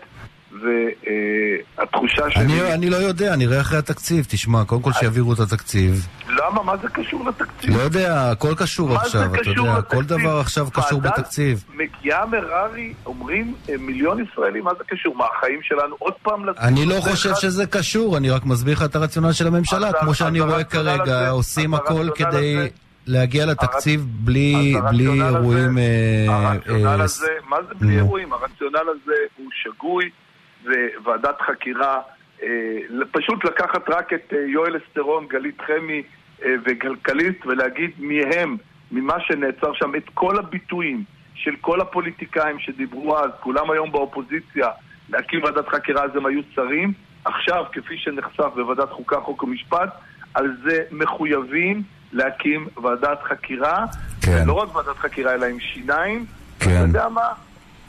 והתחושה 0.51 2.29
שלי... 2.29 2.43
אני, 2.43 2.73
אני 2.73 2.89
לא 2.89 2.95
יודע, 2.95 3.35
נראה 3.35 3.61
אחרי 3.61 3.77
התקציב. 3.77 4.25
תשמע, 4.29 4.65
קודם 4.65 4.81
כל 4.81 4.91
שיעבירו 4.93 5.33
את 5.33 5.39
התקציב. 5.39 6.07
למה? 6.29 6.63
מה 6.63 6.77
זה 6.77 6.87
קשור 6.87 7.29
לתקציב? 7.29 7.77
לא 7.77 7.81
יודע, 7.81 8.31
הכל 8.31 8.55
קשור 8.57 8.95
עכשיו, 8.95 9.35
אתה 9.35 9.49
יודע, 9.49 9.77
לתקציב? 9.77 9.99
כל 9.99 10.03
דבר 10.03 10.39
עכשיו 10.39 10.67
קשור 10.73 11.01
בתקציב. 11.01 11.63
מגיעה 11.73 12.25
מררי, 12.25 12.93
אומרים 13.05 13.53
אה, 13.69 13.75
מיליון 13.79 14.23
ישראלים, 14.23 14.63
מה 14.63 14.71
זה 14.77 14.83
קשור? 14.87 15.15
מה, 15.15 15.25
החיים 15.37 15.59
שלנו 15.63 15.95
עוד 15.99 16.13
פעם... 16.21 16.43
אני 16.57 16.85
לא 16.85 16.95
חושב 17.01 17.35
שזה 17.35 17.65
קשור, 17.65 18.17
אני 18.17 18.29
רק 18.29 18.45
מסביר 18.45 18.73
לך 18.73 18.83
את 18.83 18.95
הרציונל 18.95 19.31
של 19.31 19.47
הממשלה, 19.47 19.93
כמו 19.93 20.13
שאני 20.13 20.39
רואה 20.39 20.63
כרגע, 20.63 21.29
עושים 21.29 21.73
הכל 21.73 22.07
כדי... 22.15 22.69
להגיע 23.07 23.45
לתקציב 23.45 24.05
בלי, 24.09 24.75
בלי 24.89 25.07
אירועים... 25.07 25.77
אה, 25.77 26.25
הרציונל 26.29 26.87
אה, 26.87 27.03
הזה, 27.03 27.31
מה 27.49 27.57
זה 27.67 27.73
בלי 27.79 27.95
אירועים? 27.95 28.33
הרציונל 28.33 28.89
הזה 28.89 29.15
הוא 29.37 29.47
שגוי, 29.53 30.09
וועדת 31.03 31.41
חקירה, 31.41 32.01
אה, 32.43 32.47
פשוט 33.11 33.45
לקחת 33.45 33.89
רק 33.89 34.13
את 34.13 34.33
יואל 34.47 34.77
אסטרון, 34.77 35.27
גלית 35.27 35.61
חמי 35.61 36.03
וכלכליסט 36.65 37.45
ולהגיד 37.45 37.91
מי 37.99 38.21
הם, 38.35 38.57
ממה 38.91 39.13
שנעצר 39.19 39.73
שם, 39.73 39.95
את 39.95 40.09
כל 40.13 40.39
הביטויים 40.39 41.03
של 41.35 41.55
כל 41.61 41.81
הפוליטיקאים 41.81 42.59
שדיברו 42.59 43.17
אז, 43.17 43.31
כולם 43.39 43.71
היום 43.71 43.91
באופוזיציה, 43.91 44.69
להקים 45.09 45.43
ועדת 45.43 45.67
חקירה 45.67 46.03
אז 46.03 46.15
הם 46.15 46.25
היו 46.25 46.41
שרים, 46.55 46.93
עכשיו, 47.25 47.65
כפי 47.71 47.97
שנחשף 47.97 48.49
בוועדת 48.55 48.89
חוקה, 48.89 49.19
חוק 49.21 49.43
ומשפט, 49.43 49.89
על 50.33 50.57
זה 50.63 50.83
מחויבים 50.91 51.83
להקים 52.13 52.67
ועדת 52.83 53.23
חקירה, 53.23 53.85
כן. 54.21 54.43
לא 54.47 54.53
רק 54.53 54.75
ועדת 54.75 54.97
חקירה 54.97 55.33
אלא 55.33 55.45
עם 55.45 55.59
שיניים, 55.59 56.25
כן. 56.59 56.69
אתה 56.69 56.79
יודע 56.79 57.09
מה? 57.09 57.27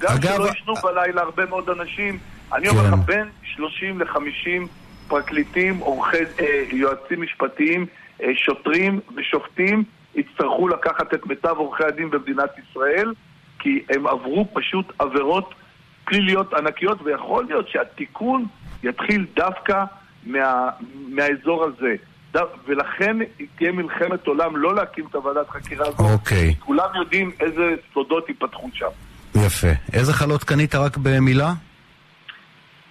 גם 0.01 0.11
אגב... 0.15 0.37
שלא 0.37 0.49
ישנו 0.49 0.75
בלילה 0.75 1.23
הרבה 1.23 1.47
מאוד 1.47 1.71
אנשים, 1.71 2.19
אני 2.53 2.69
כן. 2.69 2.77
אומר 2.77 2.89
לך 2.89 2.95
בין 3.05 3.29
30 3.43 4.01
ל-50 4.01 4.67
פרקליטים, 5.09 5.79
עורכי, 5.79 6.17
אה, 6.41 6.63
יועצים 6.73 7.23
משפטיים, 7.23 7.87
אה, 8.23 8.29
שוטרים 8.35 9.01
ושופטים 9.17 9.85
יצטרכו 10.15 10.69
לקחת 10.69 11.15
את 11.15 11.27
מיטב 11.27 11.55
עורכי 11.57 11.85
הדין 11.85 12.11
במדינת 12.11 12.51
ישראל, 12.59 13.13
כי 13.59 13.83
הם 13.91 14.07
עברו 14.07 14.47
פשוט 14.53 14.93
עבירות 14.99 15.55
פליליות 16.05 16.55
ענקיות, 16.55 16.99
ויכול 17.05 17.45
להיות 17.49 17.69
שהתיקון 17.69 18.47
יתחיל 18.83 19.27
דווקא 19.37 19.85
מה, 20.27 20.69
מהאזור 21.09 21.65
הזה. 21.65 21.95
ולכן 22.67 23.17
תהיה 23.57 23.73
מלחמת 23.73 24.27
עולם 24.27 24.57
לא 24.57 24.75
להקים 24.75 25.05
את 25.11 25.15
הוועדת 25.15 25.49
חקירה 25.49 25.87
הזאת. 25.87 26.01
אוקיי. 26.01 26.55
כולם 26.59 26.89
יודעים 26.99 27.31
איזה 27.41 27.75
סודות 27.95 28.29
ייפתחו 28.29 28.69
שם. 28.75 28.87
יפה. 29.35 29.69
איזה 29.93 30.13
חלות 30.13 30.45
קנית 30.45 30.75
רק 30.75 30.97
במילה? 30.97 31.53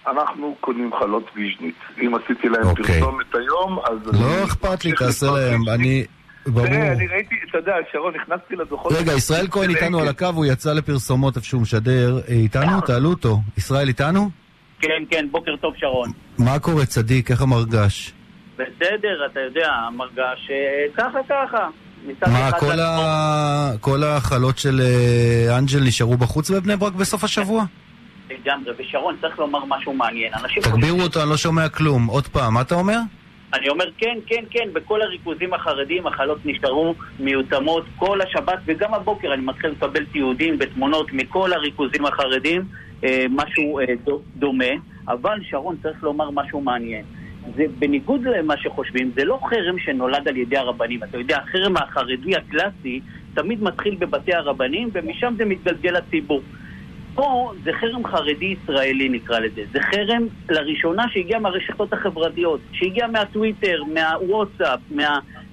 אנחנו 0.06 0.56
קונים 0.60 0.90
חלות 0.98 1.24
ויז'ניץ. 1.36 1.74
אם 2.02 2.12
עשיתי 2.14 2.48
להם 2.48 2.66
אוקיי. 2.66 2.84
פרסומת 2.84 3.34
היום, 3.34 3.78
אז... 3.90 4.20
לא 4.20 4.26
אני 4.34 4.44
אכפת 4.44 4.84
לי, 4.84 4.92
תעשה 4.92 5.26
להם. 5.30 5.68
אני... 5.68 6.04
ברור. 6.46 6.66
תראה, 6.66 6.92
אני 6.92 7.06
ראיתי, 7.06 7.34
אתה 7.50 7.58
יודע, 7.58 7.72
שרון, 7.92 8.12
נכנסתי 8.22 8.56
לדוחות... 8.56 8.92
רגע, 8.92 9.12
ישראל 9.12 9.46
כהן 9.50 9.70
איתנו 9.70 10.00
על 10.00 10.08
הקו, 10.08 10.26
הוא 10.26 10.46
יצא 10.46 10.72
לפרסומות 10.72 11.36
איפה 11.36 11.46
שהוא 11.46 11.62
משדר. 11.62 12.18
אה, 12.28 12.34
איתנו? 12.34 12.80
תעלו 12.80 13.10
אותו. 13.10 13.38
ישראל 13.58 13.88
איתנו? 13.88 14.30
כן, 14.80 15.02
כן, 15.10 15.26
בוקר 15.30 15.56
טוב 15.60 15.74
שרון. 15.76 16.10
מה 16.38 16.58
קורה, 16.58 16.86
צדיק? 16.86 17.30
איך 17.30 17.42
המרגש? 17.42 18.12
בסדר, 18.54 19.26
אתה 19.32 19.40
יודע, 19.40 19.72
מרגש, 19.96 20.50
אה, 20.50 20.56
ככה 20.96 21.18
ככה. 21.28 21.68
מה, 22.26 22.52
כל 22.52 22.80
ה- 22.80 23.72
כל 23.80 24.04
החלות 24.04 24.58
של 24.58 24.80
אה, 24.80 25.58
אנג'ל 25.58 25.80
נשארו 25.80 26.16
בחוץ 26.16 26.50
בבני 26.50 26.76
ברק 26.76 26.92
בסוף 26.92 27.24
השבוע? 27.24 27.64
לגמרי, 28.44 28.72
ושרון, 28.78 29.16
צריך 29.20 29.38
לומר 29.38 29.64
משהו 29.68 29.92
מעניין. 29.94 30.32
אנשים 30.34 30.62
תגבירו 30.62 31.00
אותו, 31.00 31.22
אני 31.22 31.30
לא 31.30 31.36
שומע 31.36 31.68
כלום. 31.68 32.06
עוד 32.06 32.26
פעם, 32.26 32.54
מה 32.54 32.60
אתה 32.60 32.74
אומר? 32.74 32.98
אני 33.54 33.68
אומר 33.68 33.84
כן, 33.98 34.18
כן, 34.26 34.44
כן, 34.50 34.68
בכל 34.72 35.02
הריכוזים 35.02 35.54
החרדיים 35.54 36.06
החלות 36.06 36.38
נשארו 36.44 36.94
מיותמות 37.20 37.84
כל 37.96 38.18
השבת 38.20 38.58
וגם 38.66 38.94
הבוקר 38.94 39.34
אני 39.34 39.42
מתחיל 39.42 39.70
לקבל 39.70 40.04
תיעודים 40.04 40.56
ותמונות 40.60 41.12
מכל 41.12 41.52
הריכוזים 41.52 42.06
החרדיים, 42.06 42.62
אה, 43.04 43.24
משהו 43.30 43.78
אה, 43.80 43.84
דו- 44.04 44.22
דומה, 44.36 44.64
אבל 45.08 45.38
שרון 45.50 45.76
צריך 45.82 46.02
לומר 46.02 46.30
משהו 46.30 46.60
מעניין. 46.60 47.04
זה 47.56 47.62
בניגוד 47.78 48.20
למה 48.22 48.54
שחושבים, 48.56 49.10
זה 49.14 49.24
לא 49.24 49.38
חרם 49.50 49.78
שנולד 49.78 50.28
על 50.28 50.36
ידי 50.36 50.56
הרבנים. 50.56 51.02
אתה 51.04 51.18
יודע, 51.18 51.38
החרם 51.38 51.76
החרדי 51.76 52.36
הקלאסי 52.36 53.00
תמיד 53.34 53.62
מתחיל 53.62 53.94
בבתי 53.98 54.34
הרבנים 54.34 54.90
ומשם 54.92 55.34
זה 55.38 55.44
מתגלגל 55.44 55.90
לציבור. 55.96 56.40
פה 57.14 57.52
זה 57.64 57.70
חרם 57.72 58.06
חרדי 58.06 58.56
ישראלי 58.62 59.08
נקרא 59.08 59.38
לזה. 59.38 59.62
זה 59.72 59.78
חרם 59.82 60.26
לראשונה 60.50 61.04
שהגיע 61.12 61.38
מהרשתות 61.38 61.92
החברתיות, 61.92 62.60
שהגיע 62.72 63.06
מהטוויטר, 63.06 63.82
מהוואטסאפ, 63.94 64.80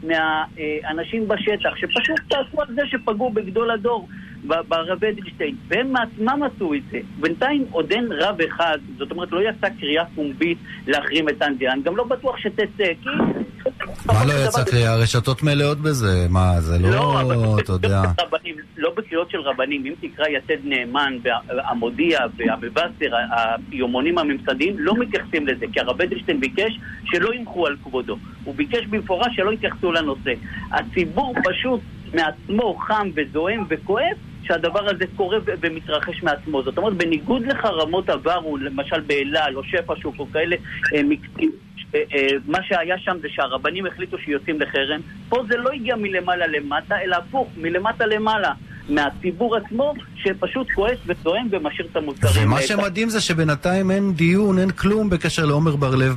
מהאנשים 0.03 1.27
בשטח, 1.27 1.75
שפשוט 1.75 2.19
צעקו 2.29 2.61
על 2.61 2.67
זה 2.75 2.81
שפגעו 2.85 3.29
בגדול 3.29 3.71
הדור, 3.71 4.07
ברב 4.43 5.03
אדלשטיין. 5.03 5.55
והם 5.67 5.93
מעצמם 5.93 6.43
עשו 6.43 6.73
את 6.73 6.81
זה. 6.91 6.99
בינתיים 7.19 7.65
עוד 7.71 7.91
אין 7.91 8.07
רב 8.11 8.41
אחד, 8.41 8.77
זאת 8.97 9.11
אומרת 9.11 9.31
לא 9.31 9.49
יצאה 9.49 9.69
קריאה 9.79 10.05
פומבית 10.15 10.57
להחרים 10.87 11.29
את 11.29 11.41
אנג'י. 11.41 11.67
אני 11.67 11.81
גם 11.81 11.97
לא 11.97 12.03
בטוח 12.03 12.37
שתצא, 12.37 12.93
כי... 13.03 13.09
מה 14.05 14.25
לא 14.25 14.33
יצא 14.33 14.63
קריאה? 14.63 14.93
הרשתות 14.93 15.43
מלאות 15.43 15.77
בזה. 15.77 16.27
מה, 16.29 16.61
זה 16.61 16.79
לא, 16.79 17.21
אבל 17.21 17.61
אתה 17.63 17.71
יודע... 17.71 18.01
לא 18.77 18.93
בקריאות 18.97 19.31
של 19.31 19.39
רבנים. 19.39 19.85
אם 19.85 19.93
תקרא 20.01 20.27
יתד 20.27 20.57
נאמן, 20.63 21.17
והמודיע 21.23 22.19
והמבשר, 22.37 23.15
היומונים 23.71 24.17
הממסדיים, 24.17 24.75
לא 24.79 24.93
מתייחסים 24.97 25.47
לזה, 25.47 25.65
כי 25.73 25.79
הרב 25.79 26.01
אדלשטיין 26.01 26.39
ביקש 26.39 26.79
שלא 27.05 27.33
ימחו 27.33 27.67
על 27.67 27.75
כבודו. 27.83 28.17
הוא 28.43 28.55
ביקש 28.55 28.85
במפורש 28.85 29.35
שלא 29.35 29.51
יתייחסו 29.51 29.91
לנושא. 29.91 30.33
הציבור 30.71 31.35
פשוט 31.43 31.81
מעצמו 32.13 32.75
חם 32.75 33.09
וזועם 33.15 33.65
וכואב 33.69 34.17
שהדבר 34.43 34.89
הזה 34.89 35.05
קורה 35.15 35.37
ומתרחש 35.45 36.23
מעצמו. 36.23 36.63
זאת 36.63 36.77
אומרת, 36.77 36.93
בניגוד 36.93 37.45
לחרמות 37.45 38.09
עברו, 38.09 38.57
למשל 38.57 38.99
באלעל 38.99 39.55
או 39.55 39.63
שפע 39.63 39.93
שוק 40.01 40.15
או 40.19 40.27
כאלה 40.31 40.55
אה, 40.95 41.03
מקרים, 41.03 41.51
מה 42.47 42.57
שהיה 42.63 42.97
שם 42.97 43.17
זה 43.21 43.27
שהרבנים 43.29 43.85
החליטו 43.85 44.17
שיוצאים 44.17 44.61
לחרם. 44.61 44.99
פה 45.29 45.43
זה 45.49 45.57
לא 45.57 45.69
הגיע 45.69 45.95
מלמעלה 45.95 46.47
למטה, 46.47 46.95
אלא 47.01 47.15
הפוך, 47.15 47.49
מלמטה 47.57 48.05
למעלה. 48.05 48.53
מהציבור 48.89 49.55
עצמו, 49.55 49.93
שפשוט 50.15 50.67
כועס 50.75 50.97
וזועם 51.05 51.47
ומשאיר 51.51 51.87
את 51.91 51.95
המוצרים. 51.95 52.47
ומה 52.47 52.57
אה, 52.57 52.61
שמדהים 52.61 53.09
זה 53.09 53.21
שבינתיים 53.21 53.91
אין 53.91 54.13
דיון, 54.13 54.59
אין 54.59 54.71
כלום 54.71 55.09
בקשר 55.09 55.45
לעומר 55.45 55.75
בר-לב 55.75 56.15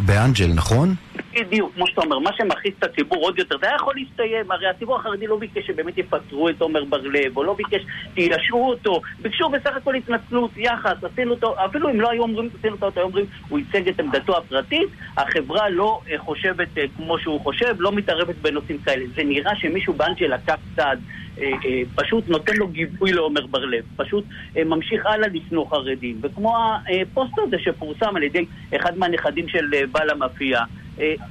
באנג'ל, 0.00 0.52
נכון? 0.54 0.94
בדיוק, 1.34 1.74
כמו 1.74 1.86
שאתה 1.86 2.00
אומר, 2.00 2.18
מה 2.18 2.30
שמכעיס 2.36 2.74
את 2.78 2.84
הציבור 2.84 3.22
עוד 3.22 3.38
יותר, 3.38 3.58
זה 3.60 3.66
היה 3.66 3.76
יכול 3.76 3.94
להסתיים, 3.96 4.50
הרי 4.50 4.66
הציבור 4.66 4.96
החרדי 4.96 5.26
לא 5.26 5.36
ביקש 5.36 5.66
שבאמת 5.66 5.98
יפטרו 5.98 6.48
את 6.48 6.60
עומר 6.60 6.84
בר-לב, 6.84 7.36
או 7.36 7.44
לא 7.44 7.54
ביקש 7.54 7.82
תיישרו 8.14 8.70
אותו, 8.70 9.00
ביקשו 9.22 9.48
בסך 9.48 9.76
הכל 9.76 9.94
התנצלות, 9.94 10.50
יחס, 10.56 11.04
עשינו 11.04 11.30
אותו, 11.30 11.54
אפילו 11.64 11.90
אם 11.90 12.00
לא 12.00 12.10
היו 12.10 12.22
אומרים, 12.22 12.50
עשינו 12.58 12.76
אותו, 12.82 13.00
היו 13.00 13.06
אומרים, 13.06 13.26
הוא 13.48 13.58
ייצג 13.58 13.88
את 13.88 14.00
עמדתו 14.00 14.36
הפרטית, 14.36 14.88
החברה 15.16 15.68
לא 15.68 16.00
אה, 16.10 16.18
חושבת 16.18 16.78
אה, 16.78 16.84
כמו 16.96 17.18
שהוא 17.18 17.40
חושב, 17.40 17.74
לא 17.78 17.92
מתערבת 17.92 18.34
בנושאים 18.36 18.78
כאלה. 18.78 19.04
זה 19.16 19.24
נראה 19.24 19.56
שמישהו 19.56 19.92
באנג'ל 19.92 20.34
לקח 20.34 20.56
צעד, 20.76 21.00
אה, 21.40 21.52
פשוט 21.94 22.28
נותן 22.28 22.52
לו 22.56 22.68
גיבוי 22.68 23.12
לעומר 23.12 23.46
בר-לב, 23.46 23.84
פשוט 23.96 24.24
ממשיך 24.66 25.06
הלאה 25.06 25.28
לשנוא 25.28 25.66
חרדים, 25.70 26.16
וכמו 26.22 26.56
הפוסט 27.02 27.38
הזה 27.38 27.56
שפורסם 27.58 28.16
על 28.16 28.22
ידי 28.22 28.44
אחד 28.76 28.98
מהנכדים 28.98 29.48
של 29.48 29.64
בעל 29.92 30.10
המאפייה, 30.10 30.60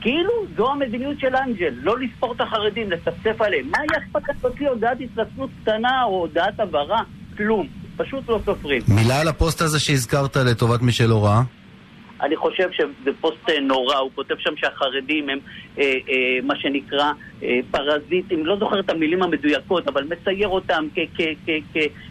כאילו 0.02 0.32
זו 0.58 0.72
המדיניות 0.72 1.20
של 1.20 1.36
אנג'ל, 1.36 1.74
לא 1.82 2.00
לספור 2.00 2.34
את 2.34 2.42
החרדים, 2.42 2.92
לצפצף 2.92 3.42
עליהם. 3.42 3.66
מה 3.72 3.78
היה 3.78 4.04
אכפת 4.04 4.30
לך 4.30 4.44
להוציא 4.44 4.70
הודעת 4.70 4.98
התנצלות 5.02 5.50
קטנה 5.62 6.04
או 6.04 6.20
הודעת 6.20 6.60
הבהרה? 6.60 7.02
כלום. 7.38 7.68
פשוט 7.98 8.30
לא 8.30 8.40
סופרים. 8.46 8.82
מילה 8.88 9.22
על 9.22 9.28
הפוסט 9.28 9.62
הזה 9.62 9.80
שהזכרת 9.80 10.38
לטובת 10.38 10.82
מי 10.82 10.92
שלא 10.92 11.26
ראה. 11.26 11.42
אני 12.22 12.36
חושב 12.36 12.70
שזה 12.72 13.12
פוסט 13.22 13.50
אה, 13.50 13.60
נורא, 13.60 13.98
הוא 13.98 14.12
כותב 14.16 14.36
שם 14.40 14.58
שהחרדים 14.58 15.30
הם 15.30 15.40
אה, 15.78 15.84
אה, 15.84 16.40
מה 16.44 16.56
שנקרא 16.56 17.12
אה, 17.44 17.60
פרזיטים, 17.72 18.46
לא 18.46 18.58
זוכר 18.60 18.80
את 18.80 18.90
המילים 18.90 19.24
המדויקות, 19.24 19.88
אבל 19.88 20.04
מצייר 20.04 20.48
אותם 20.48 20.88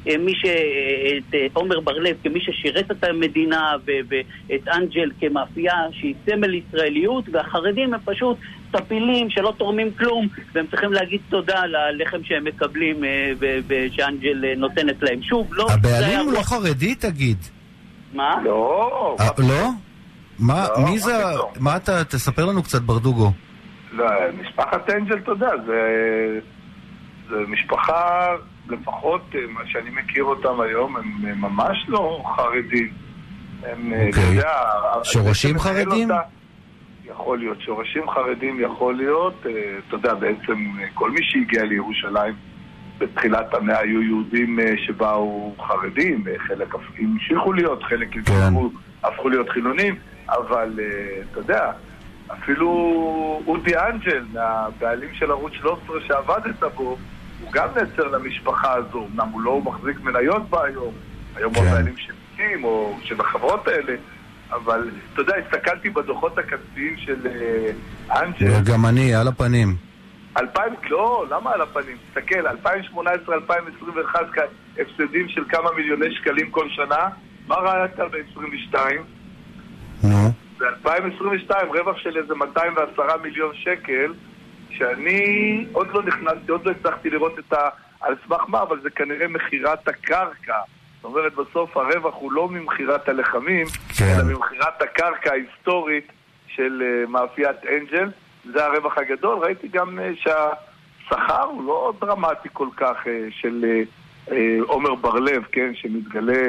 כמי 0.05 0.35
ש... 0.35 0.45
אה, 0.45 1.19
את 1.19 1.35
אה, 1.35 1.47
עומר 1.53 1.81
בר-לב 1.81 2.17
כמי 2.23 2.41
ששירת 2.41 2.91
את 2.91 3.05
המדינה 3.05 3.73
ואת 3.87 4.69
אנג'ל 4.69 5.11
כמאפייה 5.21 5.75
שהיא 5.93 6.15
סמל 6.27 6.55
ישראליות, 6.55 7.25
והחרדים 7.33 7.95
הם 7.95 8.01
פשוט 8.05 8.37
טפילים 8.71 9.31
שלא 9.31 9.53
תורמים 9.59 9.91
כלום, 9.99 10.29
והם 10.53 10.67
צריכים 10.71 10.93
להגיד 10.93 11.21
תודה 11.29 11.63
ללחם 11.67 12.19
שהם 12.25 12.45
מקבלים 12.45 13.05
אה, 13.05 13.33
ו- 13.39 13.59
ושאנג'ל 13.67 14.45
אה, 14.45 14.55
נותנת 14.57 15.03
להם. 15.03 15.23
שוב, 15.23 15.55
לא... 15.55 15.67
הבעלים 15.71 16.21
הוא 16.21 16.33
לא 16.33 16.43
חרדי, 16.43 16.95
תגיד. 16.95 17.39
מה? 18.15 18.37
לא, 18.45 19.17
אה, 19.21 19.29
לא? 19.39 19.86
מה, 20.39 20.67
לא, 20.69 20.85
מי 20.85 20.91
מה 20.91 20.99
זה, 20.99 21.23
פתאום? 21.35 21.51
מה 21.61 21.77
אתה, 21.77 22.05
תספר 22.05 22.45
לנו 22.45 22.63
קצת 22.63 22.83
ברדוגו. 22.83 23.33
לא, 23.93 24.07
משפחת 24.41 24.91
אנג'ל, 24.91 25.19
אתה 25.19 25.31
יודע, 25.31 25.51
זה, 25.67 25.81
זה 27.29 27.37
משפחה, 27.49 28.29
לפחות 28.69 29.23
אה, 29.35 29.41
מה 29.49 29.61
שאני 29.67 29.91
מכיר 29.91 30.25
אותם 30.25 30.61
היום, 30.61 30.97
הם 30.97 31.41
ממש 31.41 31.85
לא 31.89 32.23
חרדים. 32.37 32.89
הם, 33.63 33.93
אה, 33.93 34.09
אתה 34.09 34.19
אוקיי. 34.21 34.35
יודע... 34.35 34.51
שורשים 35.03 35.59
חרדים? 35.59 36.11
אותה- 36.11 36.23
יכול 37.05 37.39
להיות, 37.39 37.61
שורשים 37.61 38.11
חרדים 38.11 38.61
יכול 38.61 38.95
להיות, 38.95 39.47
אה, 39.47 39.51
אתה 39.89 39.97
יודע, 39.97 40.15
בעצם 40.15 40.65
כל 40.95 41.11
מי 41.11 41.21
שהגיע 41.23 41.65
לירושלים 41.65 42.35
בתחילת 42.99 43.55
המאה 43.55 43.79
היו 43.79 44.03
יהודים 44.03 44.59
שבאו 44.87 45.55
חרדים, 45.69 46.25
חלק 46.49 46.75
המשיכו 46.99 47.53
להיות, 47.53 47.83
חלק 47.83 48.09
כן. 48.13 48.33
הפכו, 48.33 48.71
הפכו 49.05 49.29
להיות 49.29 49.49
חילונים, 49.51 49.95
אבל 50.29 50.81
אה, 50.81 51.23
אתה 51.31 51.41
יודע, 51.41 51.73
אפילו 52.33 53.43
אודי 53.47 53.77
אנג'ל, 53.77 54.25
מהבעלים 54.33 55.15
של 55.15 55.31
ערוץ 55.31 55.53
13 55.53 55.97
שעבדת 56.07 56.63
בו, 56.75 56.97
הוא 57.41 57.53
גם 57.53 57.69
נצר 57.69 58.09
למשפחה 58.09 58.75
הזו, 58.75 59.07
אמנם 59.13 59.29
הוא 59.29 59.41
לא 59.41 59.61
מחזיק 59.61 60.01
מניות 60.01 60.51
בה 60.51 60.65
היום, 60.65 60.95
היום 61.37 61.55
הוא 61.55 61.63
כן. 61.63 61.69
הבעלים 61.69 61.97
של 61.97 62.13
קים 62.37 62.65
או 62.65 62.97
של 63.03 63.21
החברות 63.21 63.69
האלה, 63.69 63.95
אבל 64.51 64.91
אתה 65.13 65.21
יודע, 65.21 65.35
הסתכלתי 65.37 65.91
בדוחות 65.91 66.39
הכספיים 66.39 66.97
של 66.97 67.27
אה, 67.27 68.23
אנג'ל, 68.23 68.73
גם 68.73 68.87
אני, 68.87 69.15
על 69.15 69.29
הפנים. 69.29 69.77
2000, 70.39 70.73
לא, 70.91 71.27
למה 71.31 71.53
על 71.53 71.63
הפנים? 71.63 71.97
תסתכל, 72.09 72.47
2018-2021 72.47 72.99
הפסדים 74.81 75.29
של 75.29 75.45
כמה 75.49 75.71
מיליוני 75.77 76.15
שקלים 76.15 76.51
כל 76.51 76.69
שנה, 76.69 77.09
מה 77.47 77.57
ראית 77.57 77.99
ב-22? 77.99 78.79
נו. 80.61 80.67
ב-2022 80.83 81.55
רווח 81.69 81.99
של 81.99 82.17
איזה 82.17 82.35
210 82.35 83.03
מיליון 83.23 83.55
שקל, 83.55 84.13
שאני 84.71 85.67
עוד 85.73 85.89
לא 85.93 86.03
נכנסתי, 86.03 86.51
עוד 86.51 86.67
לא 86.67 86.71
הצלחתי 86.71 87.11
לראות 87.11 87.39
את 87.39 87.53
ה... 87.53 87.69
על 88.01 88.15
סמך 88.27 88.41
מה, 88.49 88.63
אבל 88.63 88.81
זה 88.81 88.91
כנראה 88.91 89.29
מכירת 89.29 89.89
הקרקע. 89.89 90.59
זאת 90.97 91.05
אומרת, 91.05 91.35
בסוף 91.35 91.77
הרווח 91.77 92.15
הוא 92.15 92.33
לא 92.33 92.49
ממכירת 92.49 93.09
הלחמים, 93.09 93.67
כן. 93.99 94.05
אלא 94.05 94.25
ממכירת 94.25 94.83
הקרקע 94.83 95.31
ההיסטורית 95.31 96.13
של 96.49 96.83
uh, 96.83 97.11
מאפיית 97.11 97.57
אנג'ל. 97.77 98.11
זה 98.53 98.65
הרווח 98.65 98.99
הגדול. 98.99 99.39
ראיתי 99.39 99.69
גם 99.69 99.99
uh, 99.99 100.03
שהשכר 100.17 101.43
הוא 101.43 101.65
לא 101.65 101.93
דרמטי 102.01 102.49
כל 102.53 102.69
כך 102.77 102.97
uh, 103.05 103.09
של 103.31 103.65
עומר 104.63 104.95
בר-לב, 104.95 105.43
כן, 105.53 105.75
שמתגלה 105.75 106.43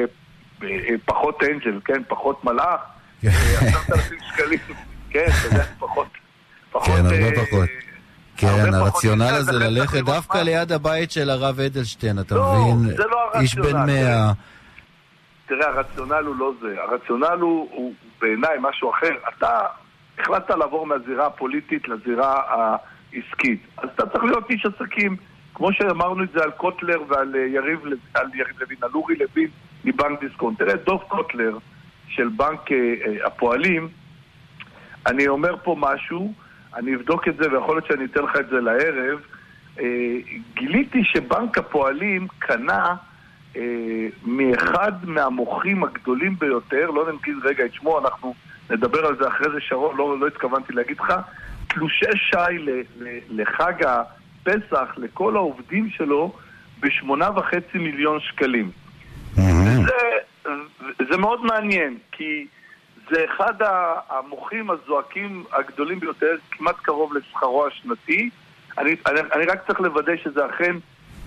פחות 1.04 1.42
אנג'ל, 1.42 1.80
כן, 1.84 2.02
פחות 2.08 2.44
מלאך. 2.44 2.80
שקלים 3.20 4.58
כן, 5.10 5.26
אתה 5.40 5.54
יודע, 5.54 5.64
פחות... 5.78 6.06
כן, 6.84 6.92
הרבה 6.92 7.14
אה, 7.14 7.46
פחות. 7.46 7.68
כן, 8.36 8.74
הרציונל 8.74 9.22
הזה 9.34 9.52
ללכת 9.52 10.04
דווקא 10.04 10.38
ליד 10.38 10.72
הבית 10.72 11.10
של 11.10 11.30
הרב 11.30 11.60
אדלשטיין, 11.60 12.18
אתה 12.18 12.34
לא, 12.34 12.54
מבין? 12.74 12.96
לא 12.98 13.40
איש 13.40 13.54
בן 13.54 13.62
הרציונל, 13.64 13.86
מאה. 13.86 14.32
תראה, 15.46 15.68
הרציונל 15.68 16.24
הוא 16.26 16.36
לא 16.36 16.52
זה. 16.60 16.74
הרציונל 16.82 17.38
הוא, 17.40 17.92
בעיניי 18.20 18.56
משהו 18.60 18.90
אחר. 18.90 19.10
אתה 19.38 19.60
החלטת 20.18 20.50
לעבור 20.50 20.86
מהזירה 20.86 21.26
הפוליטית 21.26 21.88
לזירה 21.88 22.34
העסקית. 22.48 23.62
אז 23.76 23.88
אתה 23.94 24.06
צריך 24.06 24.24
להיות 24.24 24.50
איש 24.50 24.66
עסקים. 24.66 25.16
כמו 25.54 25.72
שאמרנו 25.72 26.24
את 26.24 26.28
זה 26.34 26.42
על 26.44 26.50
קוטלר 26.50 26.98
ועל 27.08 27.34
אה, 27.36 27.40
יריב, 27.40 27.86
לב- 27.86 27.98
על 28.14 28.26
יריב 28.34 28.60
לוין, 28.60 28.78
על 28.82 28.90
אורי 28.94 29.14
לוין 29.16 29.48
מבנק 29.84 30.20
דיסקונט. 30.20 30.58
תראה, 30.58 30.74
דוב 30.76 31.02
קוטלר 31.08 31.58
של 32.18 32.28
בנק 32.28 32.72
אה, 32.72 32.76
אה, 32.76 33.26
הפועלים, 33.26 33.88
אני 35.06 35.28
אומר 35.28 35.54
פה 35.62 35.76
משהו, 35.78 36.32
אני 36.76 36.94
אבדוק 36.94 37.28
את 37.28 37.36
זה 37.36 37.52
ויכול 37.52 37.76
להיות 37.76 37.86
שאני 37.86 38.04
אתן 38.04 38.20
לך 38.22 38.36
את 38.40 38.48
זה 38.48 38.60
לערב. 38.60 39.18
אה, 39.80 39.84
גיליתי 40.54 41.04
שבנק 41.04 41.58
הפועלים 41.58 42.26
קנה 42.38 42.94
מאחד 44.24 44.92
מהמוחים 45.02 45.84
הגדולים 45.84 46.38
ביותר, 46.38 46.90
לא 46.90 47.12
נגיד 47.12 47.34
רגע 47.44 47.64
את 47.64 47.74
שמו, 47.74 47.98
אנחנו 47.98 48.34
נדבר 48.70 49.06
על 49.06 49.16
זה 49.16 49.28
אחרי 49.28 49.50
זה 49.54 49.60
שרון, 49.60 49.96
לא, 49.96 50.18
לא 50.20 50.26
התכוונתי 50.26 50.72
להגיד 50.72 50.96
לך, 51.00 51.14
תלושי 51.68 52.04
שי 52.14 52.80
לחג 53.30 53.72
הפסח 53.84 54.94
לכל 54.96 55.36
העובדים 55.36 55.90
שלו 55.90 56.32
בשמונה 56.80 57.30
וחצי 57.36 57.78
מיליון 57.78 58.20
שקלים. 58.20 58.70
מהמם. 59.38 59.86
זה, 61.10 61.16
מאוד 61.16 61.44
מעניין, 61.44 61.98
כי 62.12 62.46
זה 63.10 63.24
אחד 63.24 63.54
המוחים 64.08 64.70
הזועקים 64.70 65.44
הגדולים 65.52 66.00
ביותר, 66.00 66.36
כמעט 66.50 66.76
קרוב 66.82 67.16
לשכרו 67.16 67.66
השנתי. 67.66 68.30
אני, 68.78 68.96
אני, 69.06 69.20
אני 69.34 69.44
רק 69.44 69.66
צריך 69.66 69.80
לוודא 69.80 70.12
שזה 70.24 70.40
אכן 70.46 70.76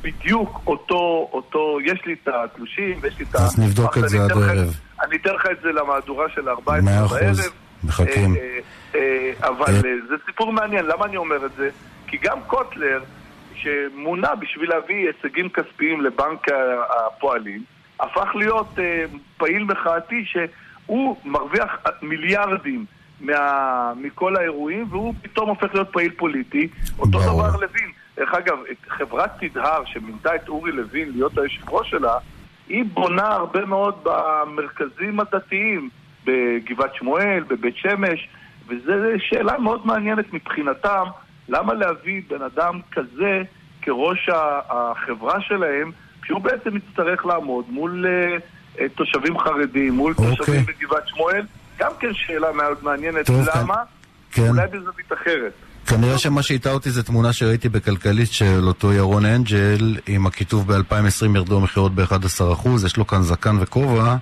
בדיוק 0.01 0.61
אותו, 0.67 1.29
אותו, 1.33 1.77
יש 1.85 2.05
לי 2.05 2.15
את 2.23 2.27
התלושים 2.27 2.99
ויש 3.01 3.19
לי 3.19 3.25
את 3.29 3.35
ה... 3.35 3.37
אז 3.37 3.59
נבדוק 3.59 3.97
את 3.97 4.09
זה 4.09 4.17
עד 4.23 4.31
הערב. 4.31 4.73
אני 5.01 5.15
אתן 5.15 5.33
לך 5.33 5.45
את 5.51 5.61
זה 5.61 5.71
למהדורה 5.71 6.29
של 6.29 6.49
14 6.49 6.81
מאה 6.81 7.07
בערב. 7.07 7.23
אחוז, 7.23 7.51
מחכים. 7.83 8.35
אה, 8.35 8.59
אה, 8.95 8.99
אה, 9.41 9.47
אבל 9.47 9.81
זה 10.09 10.15
סיפור 10.25 10.53
מעניין, 10.53 10.85
למה 10.85 11.05
אני 11.05 11.17
אומר 11.17 11.45
את 11.45 11.51
זה? 11.57 11.69
כי 12.07 12.17
גם 12.17 12.39
קוטלר, 12.47 13.03
שמונה 13.55 14.35
בשביל 14.35 14.69
להביא 14.69 15.07
הישגים 15.07 15.49
כספיים 15.49 16.01
לבנק 16.01 16.47
הפועלים, 16.89 17.63
הפך 18.01 18.35
להיות 18.35 18.79
אה, 18.79 19.05
פעיל 19.37 19.63
מחאתי 19.63 20.25
שהוא 20.25 21.15
מרוויח 21.25 21.77
מיליארדים 22.01 22.85
מה, 23.21 23.93
מכל 23.95 24.35
האירועים, 24.35 24.85
והוא 24.89 25.13
פתאום 25.21 25.49
הופך 25.49 25.73
להיות 25.73 25.89
פעיל 25.91 26.11
פוליטי. 26.11 26.67
אותו 26.99 27.19
ברור. 27.19 27.47
דבר 27.47 27.59
לוין. 27.59 27.91
דרך 28.17 28.33
אגב, 28.33 28.57
חברת 28.87 29.31
תדהר, 29.39 29.85
שמינתה 29.85 30.35
את 30.35 30.49
אורי 30.49 30.71
לוין 30.71 31.11
להיות 31.11 31.37
היושב 31.37 31.69
ראש 31.69 31.89
שלה, 31.89 32.17
היא 32.67 32.85
בונה 32.93 33.27
הרבה 33.27 33.65
מאוד 33.65 33.95
במרכזים 34.03 35.19
הדתיים, 35.19 35.89
בגבעת 36.25 36.95
שמואל, 36.95 37.43
בבית 37.47 37.77
שמש, 37.77 38.29
וזו 38.67 38.93
שאלה 39.17 39.57
מאוד 39.59 39.87
מעניינת 39.87 40.33
מבחינתם, 40.33 41.03
למה 41.49 41.73
להביא 41.73 42.21
בן 42.29 42.41
אדם 42.41 42.79
כזה 42.91 43.43
כראש 43.81 44.29
החברה 44.69 45.41
שלהם, 45.41 45.91
כשהוא 46.21 46.41
בעצם 46.41 46.77
יצטרך 46.77 47.25
לעמוד 47.25 47.65
מול 47.69 48.05
אה, 48.07 48.37
אה, 48.79 48.89
תושבים 48.89 49.39
חרדים, 49.39 49.93
מול 49.93 50.13
אוקיי. 50.17 50.35
תושבים 50.35 50.65
בגבעת 50.65 51.07
שמואל? 51.07 51.45
גם 51.79 51.91
כן 51.99 52.13
שאלה 52.13 52.51
מאוד 52.51 52.77
מעניינת, 52.81 53.25
טוב, 53.25 53.45
למה? 53.55 53.75
כן. 54.31 54.47
אולי 54.47 54.67
בזווית 54.67 55.13
אחרת. 55.13 55.53
כנראה 55.87 56.17
שמה 56.17 56.43
שהטעה 56.43 56.73
אותי 56.73 56.91
זה 56.91 57.03
תמונה 57.03 57.33
שראיתי 57.33 57.69
בכלכליסט 57.69 58.33
של 58.33 58.67
אותו 58.67 58.93
ירון 58.93 59.25
אנג'ל 59.25 59.97
עם 60.07 60.27
הכיתוב 60.27 60.73
ב-2020 60.73 61.35
ירדו 61.35 61.57
המכירות 61.57 61.95
ב-11%, 61.95 62.69
יש 62.85 62.97
לו 62.97 63.07
כאן 63.07 63.21
זקן 63.21 63.55
וכובע, 63.59 64.15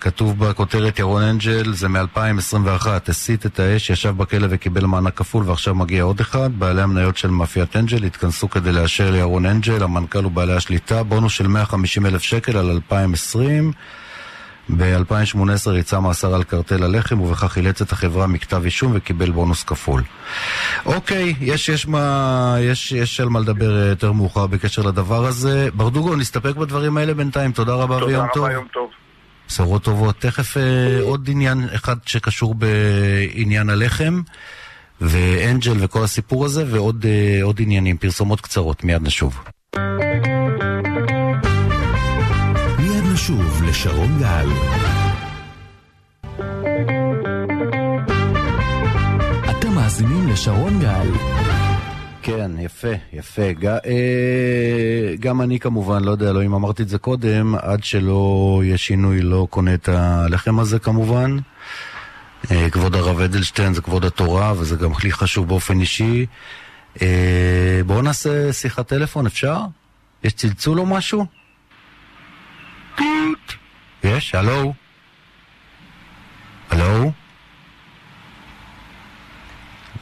כתוב 0.00 0.38
בכותרת 0.38 0.98
ירון 0.98 1.22
אנג'ל 1.22 1.72
זה 1.72 1.88
מ-2021, 1.88 2.86
הסית 3.08 3.46
את 3.46 3.60
האש, 3.60 3.90
ישב 3.90 4.16
בכלא 4.16 4.46
וקיבל 4.50 4.86
מענק 4.86 5.16
כפול 5.16 5.44
ועכשיו 5.46 5.74
מגיע 5.74 6.02
עוד 6.02 6.20
אחד, 6.20 6.50
בעלי 6.58 6.82
המניות 6.82 7.16
של 7.16 7.30
מאפיית 7.30 7.76
אנג'ל 7.76 8.04
התכנסו 8.04 8.50
כדי 8.50 8.72
לאשר 8.72 9.10
לירון 9.10 9.46
אנג'ל, 9.46 9.82
המנכ"ל 9.82 10.26
ובעלי 10.26 10.52
השליטה, 10.52 11.02
בונוס 11.02 11.32
של 11.32 11.46
150 11.46 12.06
אלף 12.06 12.22
שקל 12.22 12.56
על 12.56 12.70
2020 12.70 13.72
ב-2018 14.76 15.70
ריצה 15.70 16.00
מאסר 16.00 16.34
על 16.34 16.42
קרטל 16.42 16.82
הלחם 16.82 17.20
ובכך 17.20 17.52
חילץ 17.52 17.82
את 17.82 17.92
החברה 17.92 18.26
מכתב 18.26 18.64
אישום 18.64 18.92
וקיבל 18.94 19.30
בונוס 19.30 19.64
כפול. 19.64 20.02
אוקיי, 20.86 21.34
יש, 21.40 21.68
יש, 21.68 21.86
מה, 21.86 22.56
יש, 22.60 22.92
יש 22.92 23.20
על 23.20 23.28
מה 23.28 23.40
לדבר 23.40 23.82
אה, 23.82 23.88
יותר 23.88 24.12
מאוחר 24.12 24.46
בקשר 24.46 24.82
לדבר 24.82 25.26
הזה. 25.26 25.68
ברדוגו, 25.74 26.16
נסתפק 26.16 26.56
בדברים 26.56 26.96
האלה 26.96 27.14
בינתיים. 27.14 27.52
תודה 27.52 27.74
רבה 27.74 27.94
תודה 27.94 28.06
ויום 28.06 28.22
רבה, 28.22 28.34
טוב. 28.34 28.50
יום 28.50 28.66
טוב. 28.72 28.99
בשורות 29.50 29.82
טובות. 29.84 30.16
תכף 30.18 30.56
אה, 30.56 31.00
עוד 31.00 31.28
עניין 31.32 31.68
אחד 31.74 31.96
שקשור 32.06 32.54
בעניין 32.54 33.70
הלחם 33.70 34.20
ואנג'ל 35.00 35.76
וכל 35.78 36.04
הסיפור 36.04 36.44
הזה 36.44 36.64
ועוד 36.70 37.06
אה, 37.08 37.62
עניינים, 37.62 37.96
פרסומות 37.96 38.40
קצרות. 38.40 38.84
מיד 38.84 39.02
נשוב. 39.02 39.40
מיד 42.78 43.04
נשוב 43.12 43.62
לשרון 43.68 44.18
גל. 44.18 44.48
אתם 49.50 49.74
מאזינים 49.74 50.28
לשרון 50.28 50.80
גל. 50.80 51.08
כן, 52.36 52.50
יפה, 52.58 52.88
יפה. 53.12 53.52
ג, 53.52 53.66
אה, 53.66 55.14
גם 55.20 55.42
אני 55.42 55.60
כמובן, 55.60 56.04
לא 56.04 56.10
יודע, 56.10 56.32
לא 56.32 56.42
אם 56.44 56.54
אמרתי 56.54 56.82
את 56.82 56.88
זה 56.88 56.98
קודם, 56.98 57.54
עד 57.54 57.84
שלא 57.84 58.60
יהיה 58.64 58.78
שינוי 58.78 59.22
לא 59.22 59.46
קונה 59.50 59.74
את 59.74 59.88
הלחם 59.88 60.58
הזה 60.58 60.78
כמובן. 60.78 61.36
אה, 62.50 62.70
כבוד 62.70 62.94
הרב 62.94 63.20
אדלשטיין 63.20 63.74
זה 63.74 63.82
כבוד 63.82 64.04
התורה, 64.04 64.52
וזה 64.56 64.76
גם 64.76 64.94
כלי 64.94 65.12
חשוב 65.12 65.48
באופן 65.48 65.80
אישי. 65.80 66.26
אה, 67.02 67.80
בואו 67.86 68.02
נעשה 68.02 68.52
שיחת 68.52 68.88
טלפון, 68.88 69.26
אפשר? 69.26 69.58
יש 70.24 70.32
צלצול 70.32 70.80
או 70.80 70.86
משהו? 70.86 71.26
יש? 74.04 74.34
הלו? 74.34 74.72
הלו? 76.70 77.12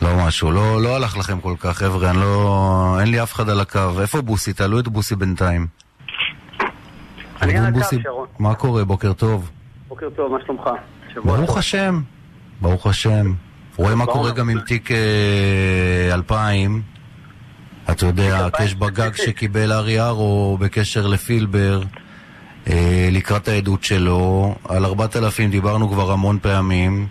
לא 0.03 0.09
משהו, 0.27 0.53
לא, 0.53 0.83
לא 0.83 0.97
הלך 0.97 1.17
לכם 1.17 1.41
כל 1.41 1.55
כך, 1.59 1.77
חבר'ה, 1.77 2.11
אני 2.11 2.19
לא... 2.19 2.97
אין 3.01 3.11
לי 3.11 3.23
אף 3.23 3.33
אחד 3.33 3.49
על 3.49 3.61
הקו. 3.61 4.01
איפה 4.01 4.21
בוסי? 4.21 4.53
תעלו 4.53 4.81
את 4.81 4.89
בוסי 4.89 5.17
בינתיים. 5.17 5.67
אני 7.43 7.59
על 7.59 7.65
הקו, 7.65 7.79
בוסי, 7.79 7.97
שרון. 8.03 8.27
מה 8.39 8.55
קורה? 8.55 8.85
בוקר 8.85 9.13
טוב. 9.13 9.51
בוקר 9.89 10.07
טוב, 10.17 10.33
מה 10.33 10.39
שלומך? 10.47 10.71
ברוך 11.25 11.47
טוב. 11.49 11.59
השם. 11.59 12.01
ברוך 12.61 12.87
השם. 12.87 13.33
רואה 13.77 13.95
מה. 13.95 14.07
קורה 14.07 14.31
גם 14.31 14.49
עם 14.49 14.61
תיק 14.61 14.91
אה, 14.91 16.15
2000. 16.15 16.83
אתה 17.91 18.07
יודע, 18.07 18.47
הקש 18.47 18.75
בגג 18.75 19.11
שקיבל 19.25 19.73
ארי 19.73 20.01
ארו 20.01 20.59
בקשר 20.61 21.07
לפילבר 21.07 21.83
אה, 22.71 23.09
לקראת 23.13 23.49
העדות 23.49 23.85
שלו. 23.85 24.55
על 24.69 24.85
4,000 24.85 25.51
דיברנו 25.51 25.89
כבר 25.91 26.13
המון 26.13 26.39
פעמים. 26.43 27.07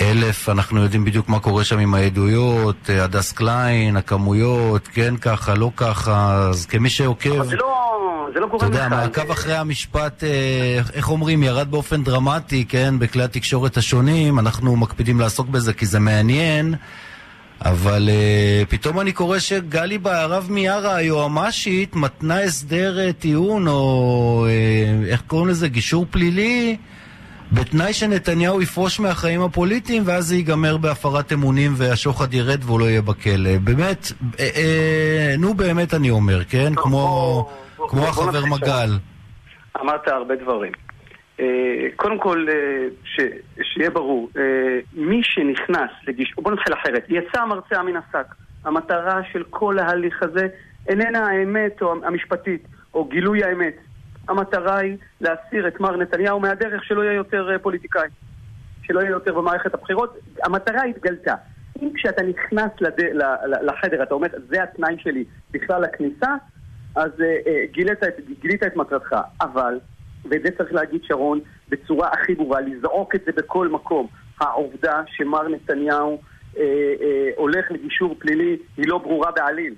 אלף, 0.00 0.48
אנחנו 0.48 0.82
יודעים 0.82 1.04
בדיוק 1.04 1.28
מה 1.28 1.40
קורה 1.40 1.64
שם 1.64 1.78
עם 1.78 1.94
העדויות, 1.94 2.76
אה, 2.90 3.04
הדס 3.04 3.32
קליין, 3.32 3.96
הכמויות, 3.96 4.88
כן 4.88 5.16
ככה, 5.16 5.54
לא 5.54 5.70
ככה, 5.76 6.48
אז 6.50 6.66
כמי 6.66 6.90
שעוקב... 6.90 7.32
אבל 7.32 7.46
זה 7.48 7.56
לא, 7.56 8.28
זה 8.34 8.40
לא 8.40 8.46
אתה 8.46 8.56
גורם 8.56 8.66
יודע, 8.72 8.86
לך. 8.86 8.92
מעקב 8.92 9.30
אחרי 9.30 9.56
המשפט, 9.56 10.24
אה, 10.24 10.80
איך 10.94 11.10
אומרים, 11.10 11.42
ירד 11.42 11.70
באופן 11.70 12.04
דרמטי, 12.04 12.64
כן, 12.68 12.98
בכלי 12.98 13.22
התקשורת 13.22 13.76
השונים, 13.76 14.38
אנחנו 14.38 14.76
מקפידים 14.76 15.20
לעסוק 15.20 15.48
בזה 15.48 15.72
כי 15.72 15.86
זה 15.86 15.98
מעניין, 16.00 16.74
אבל 17.64 18.08
אה, 18.12 18.62
פתאום 18.68 19.00
אני 19.00 19.12
קורא 19.12 19.38
שגלי 19.38 19.98
בהרב 19.98 20.46
מיארה, 20.50 20.94
היועמ"שית, 20.94 21.96
מתנה 21.96 22.40
הסדר 22.40 23.12
טיעון, 23.12 23.68
או 23.68 24.46
אה, 24.48 25.08
איך 25.08 25.22
קוראים 25.26 25.48
לזה, 25.48 25.68
גישור 25.68 26.06
פלילי, 26.10 26.76
בתנאי 27.52 27.92
שנתניהו 27.92 28.62
יפרוש 28.62 29.00
מהחיים 29.00 29.42
הפוליטיים, 29.42 30.02
ואז 30.06 30.24
זה 30.24 30.36
ייגמר 30.36 30.76
בהפרת 30.76 31.32
אמונים 31.32 31.70
והשוחד 31.76 32.34
ירד 32.34 32.64
והוא 32.64 32.80
לא 32.80 32.84
יהיה 32.84 33.02
בכלא. 33.02 33.58
באמת, 33.64 34.06
אה, 34.40 34.44
אה, 34.56 35.34
נו 35.38 35.54
באמת 35.54 35.94
אני 35.94 36.10
אומר, 36.10 36.44
כן? 36.44 36.74
טוב, 36.74 36.84
כמו... 36.84 36.98
בוא- 36.98 37.44
בוא- 37.76 37.88
כמו 37.88 38.00
בוא 38.00 38.08
החבר 38.08 38.28
נתחיל 38.40 38.52
מגל. 38.52 38.90
אמרת 39.80 40.08
הרבה 40.08 40.34
דברים. 40.36 40.72
אה, 41.40 41.44
קודם 41.96 42.18
כל, 42.18 42.46
אה, 42.48 42.54
ש- 43.04 43.38
שיהיה 43.74 43.90
ברור, 43.90 44.30
אה, 44.36 44.42
מי 44.92 45.20
שנכנס 45.22 45.90
לגיש... 46.08 46.34
בוא 46.38 46.52
נתחיל 46.52 46.74
אחרת. 46.74 47.04
יצא 47.08 47.40
המרצע 47.40 47.82
מן 47.82 47.96
השק. 47.96 48.26
המטרה 48.64 49.20
של 49.32 49.42
כל 49.50 49.78
ההליך 49.78 50.22
הזה 50.22 50.46
איננה 50.88 51.26
האמת 51.26 51.82
או 51.82 51.94
המשפטית, 52.04 52.62
או 52.94 53.04
גילוי 53.04 53.44
האמת. 53.44 53.74
המטרה 54.28 54.78
היא 54.78 54.96
להסיר 55.20 55.68
את 55.68 55.80
מר 55.80 55.96
נתניהו 55.96 56.40
מהדרך 56.40 56.84
שלא 56.84 57.02
יהיה 57.02 57.12
יותר 57.12 57.52
אה, 57.52 57.58
פוליטיקאי. 57.58 58.08
שלא 58.82 59.00
יהיה 59.00 59.10
יותר 59.10 59.34
במערכת 59.34 59.74
הבחירות, 59.74 60.18
המטרה 60.44 60.82
התגלתה. 60.84 61.34
אם 61.82 61.90
כשאתה 61.94 62.22
נכנס 62.22 62.70
לד... 62.80 63.00
לחדר, 63.62 64.02
אתה 64.02 64.14
אומר, 64.14 64.28
זה 64.48 64.62
התנאי 64.62 64.96
שלי 64.98 65.24
בכלל 65.50 65.82
לכניסה, 65.82 66.34
אז 66.94 67.10
uh, 67.10 67.18
uh, 67.20 67.72
גילית, 67.72 67.98
גילית 68.40 68.62
את 68.62 68.76
מטרתך. 68.76 69.16
אבל, 69.40 69.80
ואת 70.30 70.42
זה 70.42 70.50
צריך 70.58 70.72
להגיד 70.72 71.00
שרון 71.04 71.40
בצורה 71.68 72.08
הכי 72.12 72.34
ברורה, 72.34 72.60
לזעוק 72.60 73.14
את 73.14 73.20
זה 73.26 73.32
בכל 73.36 73.68
מקום. 73.68 74.06
העובדה 74.40 75.02
שמר 75.06 75.48
נתניהו 75.48 76.20
אה, 76.58 76.62
אה, 77.00 77.30
הולך 77.36 77.70
לגישור 77.70 78.16
פלילי 78.18 78.56
היא 78.76 78.88
לא 78.88 78.98
ברורה 78.98 79.30
בעליל. 79.30 79.74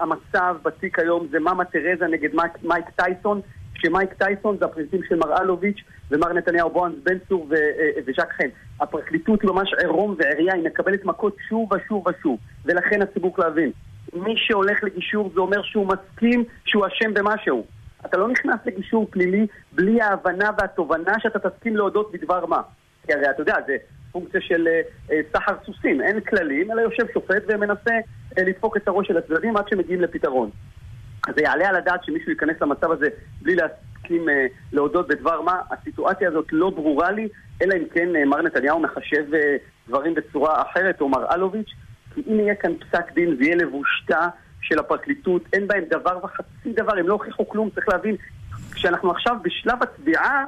המצב 0.00 0.56
בתיק 0.62 0.98
היום 0.98 1.26
זה 1.30 1.40
מאמה 1.40 1.64
תרזה 1.64 2.06
נגד 2.06 2.34
מייק, 2.34 2.52
מייק 2.62 2.84
טייסון, 2.96 3.40
שמייק 3.80 4.12
טייסון 4.12 4.56
זה 4.58 4.64
הפרינציפ 4.64 5.00
של 5.08 5.16
מר 5.16 5.42
אלוביץ' 5.42 5.80
ומר 6.10 6.32
נתניהו 6.32 6.70
בוענס 6.70 6.94
בן 7.02 7.18
צור 7.28 7.46
ו- 7.50 7.54
אה, 7.54 7.90
וז'ק 8.06 8.32
חן. 8.32 8.48
הפרקליטות 8.80 9.44
ממש 9.44 9.74
עירום 9.80 10.14
ועירייה, 10.18 10.54
היא 10.54 10.64
מקבלת 10.64 11.04
מכות 11.04 11.36
שוב 11.48 11.72
ושוב 11.72 12.06
ושוב, 12.06 12.38
ולכן 12.64 13.02
הציבור 13.02 13.34
להבין. 13.38 13.70
מי 14.12 14.34
שהולך 14.36 14.84
לגישור 14.84 15.30
זה 15.34 15.40
אומר 15.40 15.62
שהוא 15.62 15.86
מסכים 15.86 16.44
שהוא 16.64 16.86
אשם 16.86 17.14
במשהו. 17.14 17.64
אתה 18.06 18.16
לא 18.16 18.28
נכנס 18.28 18.60
לגישור 18.66 19.06
פלילי 19.10 19.46
בלי 19.72 20.00
ההבנה 20.00 20.50
והתובנה 20.58 21.12
שאתה 21.18 21.50
תסכים 21.50 21.76
להודות 21.76 22.12
בדבר 22.12 22.46
מה. 22.46 22.60
כי 23.06 23.12
הרי 23.12 23.30
אתה 23.30 23.42
יודע, 23.42 23.54
זה 23.66 23.76
פונקציה 24.12 24.40
של 24.40 24.68
אה, 24.68 24.80
אה, 25.10 25.20
סחר 25.32 25.54
סוסים, 25.66 26.00
אין 26.02 26.20
כללים, 26.20 26.72
אלא 26.72 26.80
יושב 26.80 27.04
שופט 27.14 27.42
ומנסה 27.48 27.94
אה, 28.38 28.42
לדפוק 28.42 28.76
את 28.76 28.88
הראש 28.88 29.08
של 29.08 29.16
הצדדים 29.16 29.56
עד 29.56 29.68
שמגיעים 29.68 30.00
לפתרון. 30.00 30.50
זה 31.36 31.42
יעלה 31.42 31.68
על 31.68 31.76
הדעת 31.76 32.04
שמישהו 32.04 32.30
ייכנס 32.30 32.56
למצב 32.60 32.92
הזה 32.92 33.06
בלי 33.42 33.56
להסכים 33.56 34.28
להודות 34.72 35.08
בדבר 35.08 35.40
מה, 35.40 35.60
הסיטואציה 35.70 36.28
הזאת 36.28 36.46
לא 36.52 36.70
ברורה 36.70 37.10
לי, 37.10 37.28
אלא 37.62 37.74
אם 37.74 37.84
כן 37.94 38.08
מר 38.26 38.42
נתניהו 38.42 38.80
מחשב 38.80 39.24
דברים 39.88 40.14
בצורה 40.14 40.62
אחרת, 40.62 41.00
או 41.00 41.08
מר 41.08 41.34
אלוביץ', 41.34 41.70
כי 42.14 42.22
אם 42.28 42.40
יהיה 42.40 42.54
כאן 42.54 42.72
פסק 42.74 43.12
דין 43.14 43.36
זה 43.36 43.44
יהיה 43.44 43.56
לבושתה 43.56 44.28
של 44.62 44.78
הפרקליטות, 44.78 45.42
אין 45.52 45.66
בהם 45.66 45.84
דבר 45.90 46.18
וחצי 46.24 46.72
דבר, 46.72 46.98
הם 46.98 47.08
לא 47.08 47.12
הוכיחו 47.12 47.48
כלום, 47.48 47.70
צריך 47.70 47.88
להבין, 47.88 48.16
כשאנחנו 48.72 49.10
עכשיו 49.10 49.36
בשלב 49.42 49.82
התביעה, 49.82 50.44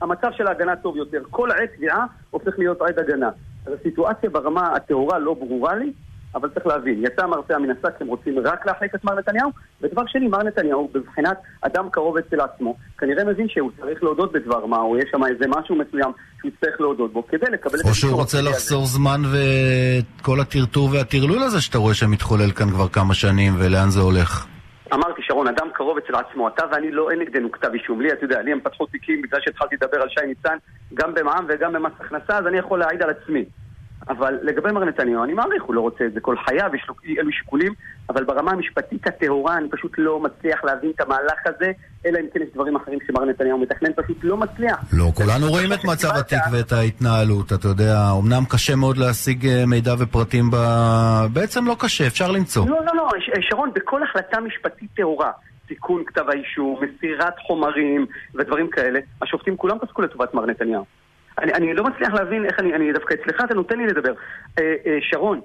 המצב 0.00 0.28
של 0.36 0.46
ההגנה 0.46 0.76
טוב 0.76 0.96
יותר. 0.96 1.22
כל 1.30 1.50
עת 1.50 1.70
תביעה 1.76 2.06
הופך 2.30 2.58
להיות 2.58 2.82
עת 2.82 2.98
הגנה. 2.98 3.30
אז 3.66 3.72
הסיטואציה 3.72 4.30
ברמה 4.30 4.72
הטהורה 4.72 5.18
לא 5.18 5.34
ברורה 5.34 5.74
לי, 5.74 5.92
אבל 6.34 6.48
צריך 6.48 6.66
להבין, 6.66 7.04
יצא 7.04 7.24
המרצע 7.24 7.58
מן 7.58 7.70
השק, 7.70 8.00
הם 8.00 8.06
רוצים 8.06 8.38
רק 8.38 8.66
להחליט 8.66 8.94
את 8.94 9.04
מר 9.04 9.14
נתניהו, 9.14 9.50
ודבר 9.82 10.02
שני, 10.06 10.28
מר 10.28 10.42
נתניהו, 10.42 10.90
בבחינת 10.94 11.36
אדם 11.60 11.90
קרוב 11.90 12.16
אצל 12.16 12.40
עצמו, 12.40 12.76
כנראה 12.98 13.24
מבין 13.24 13.48
שהוא 13.48 13.70
צריך 13.80 14.02
להודות 14.02 14.32
בדבר 14.32 14.66
מה, 14.66 14.78
או 14.78 14.98
יש 14.98 15.04
שם 15.10 15.24
איזה 15.24 15.44
משהו 15.48 15.76
מסוים 15.76 16.12
שהוא 16.40 16.50
צריך 16.60 16.80
להודות 16.80 17.12
בו, 17.12 17.26
כדי 17.26 17.46
לקבל 17.52 17.80
את 17.80 17.84
או 17.84 17.94
שהוא 17.94 18.14
רוצה 18.14 18.38
לחסור 18.42 18.86
זמן 18.86 19.20
ואת 19.32 20.20
כל 20.22 20.40
הטרטור 20.40 20.88
והטרלול 20.92 21.42
הזה 21.42 21.60
שאתה 21.60 21.78
רואה 21.78 21.94
שמתחולל 21.94 22.50
כאן 22.50 22.70
כבר 22.70 22.88
כמה 22.88 23.14
שנים, 23.14 23.52
ולאן 23.58 23.90
זה 23.90 24.00
הולך? 24.00 24.46
אמרתי, 24.94 25.22
שרון, 25.22 25.48
אדם 25.48 25.66
קרוב 25.74 25.98
אצל 25.98 26.14
עצמו. 26.14 26.48
אתה 26.48 26.64
ואני 26.72 26.90
לא, 26.90 27.10
אין 27.10 27.18
נגדנו 27.18 27.52
כתב 27.52 27.68
אישום. 27.74 28.00
לי, 28.00 28.12
אתה 28.12 28.24
יודע, 28.24 28.42
לי 28.42 28.52
הם 28.52 28.60
פתחו 28.60 28.86
תיקים 28.86 29.22
בגלל 29.22 29.40
שהתחלתי 29.44 29.76
לדבר 29.76 30.02
על 30.02 30.08
שי 30.08 30.26
ניצן, 30.26 30.56
גם 30.94 31.14
במע"מ 31.14 31.46
וגם 31.48 31.72
במס 31.72 31.92
הכנסה, 32.00 32.38
אז 32.38 32.46
אני 32.46 32.58
יכול 32.58 32.78
להעיד 32.78 33.02
על 33.02 33.10
עצמי. 33.10 33.44
אבל 34.08 34.38
לגבי 34.42 34.72
מר 34.72 34.84
נתניהו, 34.84 35.24
אני 35.24 35.32
מעריך, 35.32 35.62
הוא 35.62 35.74
לא 35.74 35.80
רוצה 35.80 36.04
את 36.04 36.12
זה 36.12 36.20
כל 36.20 36.36
חייו, 36.44 36.70
יש 36.74 36.86
לו 36.88 36.94
אלו 37.18 37.32
שיקולים, 37.32 37.72
אבל 38.10 38.24
ברמה 38.24 38.50
המשפטית 38.50 39.06
הטהורה 39.06 39.56
אני 39.56 39.68
פשוט 39.70 39.92
לא 39.98 40.20
מצליח 40.20 40.64
להבין 40.64 40.90
את 40.90 41.00
המהלך 41.00 41.40
הזה, 41.46 41.72
אלא 42.06 42.18
אם 42.18 42.24
כן 42.34 42.40
יש 42.42 42.48
דברים 42.54 42.76
אחרים 42.76 42.98
שמר 43.06 43.24
נתניהו 43.24 43.58
מתכנן, 43.58 43.90
פשוט 43.96 44.16
לא 44.22 44.36
מצליח. 44.36 44.78
לא, 44.92 45.04
כולנו 45.14 45.48
רואים 45.48 45.72
את 45.72 45.84
מצב 45.84 46.08
התיק 46.20 46.42
ואת 46.52 46.72
ההתנהלות, 46.72 47.52
אתה 47.52 47.68
יודע, 47.68 47.94
אמנם 48.22 48.44
קשה 48.48 48.76
מאוד 48.76 48.96
להשיג 48.96 49.46
אה, 49.46 49.66
מידע 49.66 49.94
ופרטים 49.98 50.50
ב... 50.50 50.56
בעצם 51.32 51.66
לא 51.66 51.76
קשה, 51.78 52.06
אפשר 52.06 52.30
למצוא. 52.30 52.66
לא, 52.68 52.76
לא, 52.84 52.92
לא, 52.96 53.08
שרון, 53.40 53.70
בכל 53.74 54.02
החלטה 54.02 54.40
משפטית 54.40 54.90
טהורה, 54.96 55.30
תיקון 55.66 56.02
כתב 56.06 56.24
האישום, 56.28 56.80
מסירת 56.80 57.34
חומרים 57.46 58.06
ודברים 58.34 58.70
כאלה, 58.70 59.00
השופטים 59.22 59.56
כולם 59.56 59.78
פסקו 59.78 60.02
לטובת 60.02 60.34
מר 60.34 60.46
נתניהו. 60.46 60.84
אני, 61.42 61.52
אני 61.52 61.74
לא 61.74 61.84
מצליח 61.84 62.14
להבין 62.14 62.44
איך 62.44 62.60
אני, 62.60 62.74
אני 62.74 62.92
דווקא 62.92 63.14
אצלך, 63.14 63.44
אתה 63.44 63.54
נותן 63.54 63.78
לי 63.78 63.86
לדבר. 63.86 64.12
אה, 64.58 64.74
אה, 64.86 64.98
שרון, 65.00 65.40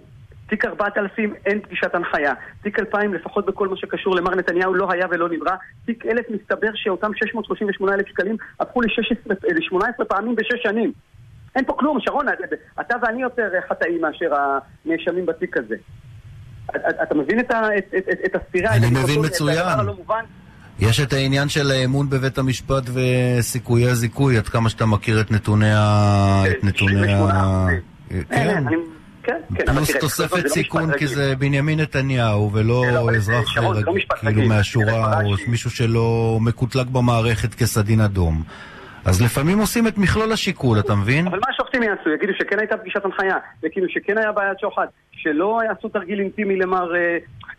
תיק 0.50 0.66
4000 0.66 1.34
אין 1.46 1.62
פגישת 1.62 1.96
הנחיה. 1.96 2.34
תיק 2.64 2.80
2000 2.80 3.14
לפחות 3.14 3.46
בכל 3.46 3.68
מה 3.68 3.78
שקשור 3.78 4.16
למר 4.16 4.36
נתניהו 4.36 4.74
לא 4.74 4.88
היה 4.91 5.06
ולא 5.12 5.30
נברא. 5.30 5.56
תיק 5.86 6.06
1000 6.06 6.26
מסתבר 6.30 6.70
שאותם 6.76 7.12
638 7.14 7.94
אלף 7.94 8.08
שקלים 8.08 8.38
הפכו 8.60 8.82
ל-18 8.82 10.06
פעמים 10.08 10.36
בשש 10.36 10.64
שנים. 10.64 10.91
אין 11.56 11.66
פה 11.66 11.74
כלום, 11.74 11.98
שרון, 12.00 12.26
אתה 12.80 12.96
ואני 13.02 13.22
יותר 13.22 13.50
חטאים 13.70 14.02
מאשר 14.02 14.32
הנאשמים 14.86 15.26
בתיק 15.26 15.58
הזה. 15.58 15.76
אתה 17.04 17.16
מבין 17.16 17.39
את, 17.39 18.36
הספירה? 18.36 18.76
אני 18.76 18.88
מבין 18.88 19.26
מצוין. 19.26 19.66
יש 20.80 20.99
את 20.99 21.13
העניין 21.13 21.49
של 21.49 21.71
האמון 21.71 22.09
בבית 22.09 22.38
המשפט 22.38 22.84
וסיכויי 22.93 23.89
הזיכוי, 23.89 24.38
עד 24.38 24.47
כמה 24.47 24.69
שאתה 24.69 24.86
מכיר 24.86 25.21
את 25.21 25.32
נתוני 25.32 25.74
ה... 25.74 26.43
את 26.51 26.63
נתוני 26.63 27.13
ה... 27.13 27.67
כן. 28.30 28.63
כן, 29.24 29.38
כן, 29.55 29.65
פלוס 29.65 29.97
תוספת 29.99 30.43
לא 30.43 30.49
סיכון 30.49 30.97
כי 30.97 31.07
זה 31.07 31.36
בנימין 31.36 31.80
נתניהו 31.80 32.51
ולא 32.53 32.86
לא, 32.91 33.11
אזרח 33.15 33.57
לא 33.57 33.74
כאילו 34.19 34.41
מהשורה 34.47 35.21
או 35.24 35.36
מישהו 35.47 35.69
שלא 35.69 36.38
מקוטלג 36.41 36.88
במערכת 36.89 37.55
כסדין 37.55 38.01
אדום. 38.01 38.43
אז 39.05 39.21
לפעמים 39.21 39.59
עושים 39.59 39.88
את 39.88 39.97
מכלול 39.97 40.32
השיקול, 40.32 40.80
אתה 40.80 40.95
מבין? 40.95 41.28
אבל 41.28 41.39
מה 41.39 41.47
השופטים 41.53 41.84
יעשו? 41.84 42.09
יגידו 42.09 42.34
שכן 42.39 42.59
הייתה 42.59 42.78
פגישת 42.78 43.05
הנחיה, 43.05 43.38
וכאילו 43.63 43.88
שכן 43.89 44.17
היה 44.17 44.32
בעיית 44.32 44.59
שוחד, 44.59 44.86
שלא 45.11 45.61
יעשו 45.67 45.89
תרגיל 45.89 46.19
אינטימי 46.19 46.55
למר... 46.55 46.91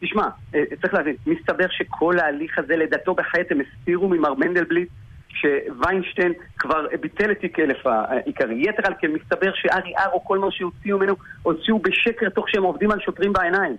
תשמע, 0.00 0.28
אה, 0.54 0.62
צריך 0.82 0.94
להבין, 0.94 1.16
מסתבר 1.26 1.66
שכל 1.70 2.18
ההליך 2.18 2.58
הזה, 2.58 2.76
לדעתו 2.76 3.14
בחיית, 3.14 3.52
הם 3.52 3.58
הסתירו 3.60 4.08
ממר 4.08 4.34
מנדלבליט 4.34 4.88
שוויינשטיין 5.28 6.32
כבר 6.58 6.86
ביטל 7.00 7.30
את 7.30 7.38
תיק 7.40 7.58
אלף 7.58 7.86
העיקרי. 7.86 8.62
יתר 8.62 8.82
על 8.86 8.94
כן, 8.98 9.10
מסתבר 9.12 9.50
שארי 9.54 9.92
ארו, 9.98 10.24
כל 10.24 10.38
מה 10.38 10.50
שהוציאו 10.50 10.98
ממנו, 10.98 11.14
הוציאו 11.42 11.78
בשקר 11.78 12.28
תוך 12.28 12.48
שהם 12.48 12.62
עובדים 12.62 12.90
על 12.90 13.00
שוטרים 13.00 13.32
בעיניים. 13.32 13.76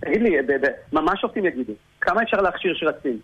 תגיד 0.00 0.22
לי, 0.22 0.36
מה 0.92 1.12
השופטים 1.12 1.46
יגידו? 1.46 1.72
כמה 2.00 2.22
אפשר 2.22 2.36
להכשיר 2.36 2.74
שרצים? 2.74 3.18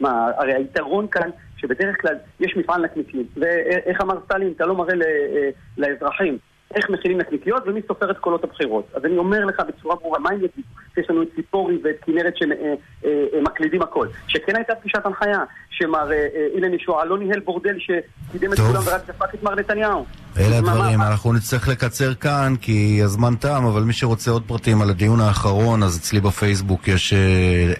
מה, 0.00 0.30
הרי 0.36 0.54
היתרון 0.54 1.06
כאן, 1.08 1.30
שבדרך 1.56 2.00
כלל 2.00 2.14
יש 2.40 2.56
מפעל 2.56 2.84
נקניקים, 2.84 3.26
ואיך 3.36 4.00
אמר 4.00 4.14
סטלין, 4.24 4.52
אתה 4.56 4.66
לא 4.66 4.74
מראה 4.74 4.94
אה, 4.94 5.50
לאזרחים 5.78 6.38
איך 6.74 6.90
מכינים 6.90 7.18
נקניקיות 7.18 7.62
ומי 7.66 7.80
סופר 7.88 8.10
את 8.10 8.18
קולות 8.18 8.44
הבחירות. 8.44 8.86
אז 8.94 9.04
אני 9.04 9.18
אומר 9.18 9.44
לך 9.44 9.62
בצורה 9.68 9.96
ברורה, 9.96 10.18
מה 10.18 10.30
הם 10.30 10.36
יגידו? 10.36 10.68
יש 10.96 11.10
לנו 11.10 11.22
את 11.22 11.28
ציפורי 11.36 11.78
ואת 11.84 11.96
כנרת 12.06 12.34
שמקלידים 12.36 13.82
הכל. 13.82 14.06
שכן 14.28 14.56
הייתה 14.56 14.74
פגישת 14.74 15.06
הנחיה, 15.06 15.44
שמר 15.70 16.10
אילן 16.54 16.74
ישועה 16.74 17.04
לא 17.04 17.18
ניהל 17.18 17.40
בורדל 17.40 17.76
שקידם 17.78 18.52
את 18.52 18.58
כולם 18.58 18.82
ורק 18.86 19.06
דפק 19.06 19.34
את 19.34 19.42
מר 19.42 19.54
נתניהו. 19.54 20.04
אלה 20.38 20.58
הדברים, 20.58 21.02
אנחנו 21.02 21.32
נצטרך 21.32 21.68
לקצר 21.68 22.14
כאן 22.14 22.54
כי 22.60 23.00
הזמן 23.04 23.34
תם, 23.40 23.64
אבל 23.64 23.82
מי 23.82 23.92
שרוצה 23.92 24.30
עוד 24.30 24.42
פרטים 24.46 24.82
על 24.82 24.90
הדיון 24.90 25.20
האחרון, 25.20 25.82
אז 25.82 25.98
אצלי 25.98 26.20
בפייסבוק 26.20 26.88
יש 26.88 27.14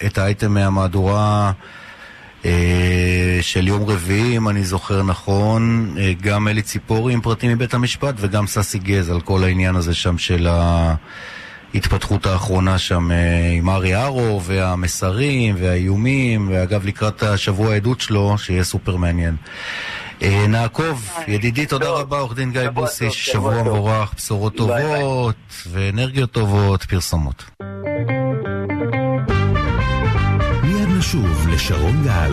את 0.06 0.18
האייטם 0.18 0.54
מהמהדורה 0.54 1.18
אה, 1.46 1.52
של 3.42 3.68
יום 3.68 3.84
רביעי, 3.90 4.36
אם 4.36 4.48
אני 4.48 4.64
זוכר 4.64 5.02
נכון, 5.02 5.94
אה, 5.98 6.12
גם 6.22 6.48
אלי 6.48 6.62
ציפורי 6.62 7.12
עם 7.12 7.20
פרטים 7.20 7.50
מבית 7.50 7.74
המשפט 7.74 8.14
וגם 8.18 8.46
ססי 8.46 8.78
גז 8.78 9.10
על 9.10 9.20
כל 9.20 9.44
העניין 9.44 9.76
הזה 9.76 9.94
שם 9.94 10.18
של 10.18 10.48
ההתפתחות 11.74 12.26
האחרונה 12.26 12.78
שם 12.78 13.12
אה, 13.12 13.50
עם 13.52 13.70
ארי 13.70 13.96
ארו 13.96 14.40
והמסרים 14.44 15.54
והאיומים, 15.58 16.48
ואגב 16.50 16.86
לקראת 16.86 17.22
השבוע 17.22 17.72
העדות 17.72 18.00
שלו, 18.00 18.38
שיהיה 18.38 18.64
סופר 18.64 18.96
מעניין. 18.96 19.36
נעקוב, 20.48 21.10
ידידי, 21.28 21.66
תודה 21.66 21.88
רבה, 21.90 22.18
עורך 22.18 22.34
דין 22.34 22.52
גיא 22.52 22.70
בוסי, 22.70 23.10
שבוע 23.10 23.62
מבורך, 23.62 24.14
בשורות 24.16 24.56
טובות 24.56 25.36
ואנרגיות 25.70 26.30
טובות, 26.30 26.82
פרסומות. 26.82 27.44
שוב 31.12 31.48
לשרון 31.48 32.04
גל. 32.04 32.32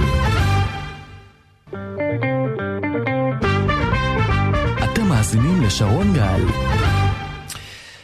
אתם 4.84 5.08
מאזינים 5.10 5.62
לשרון 5.62 6.14
גל. 6.14 6.42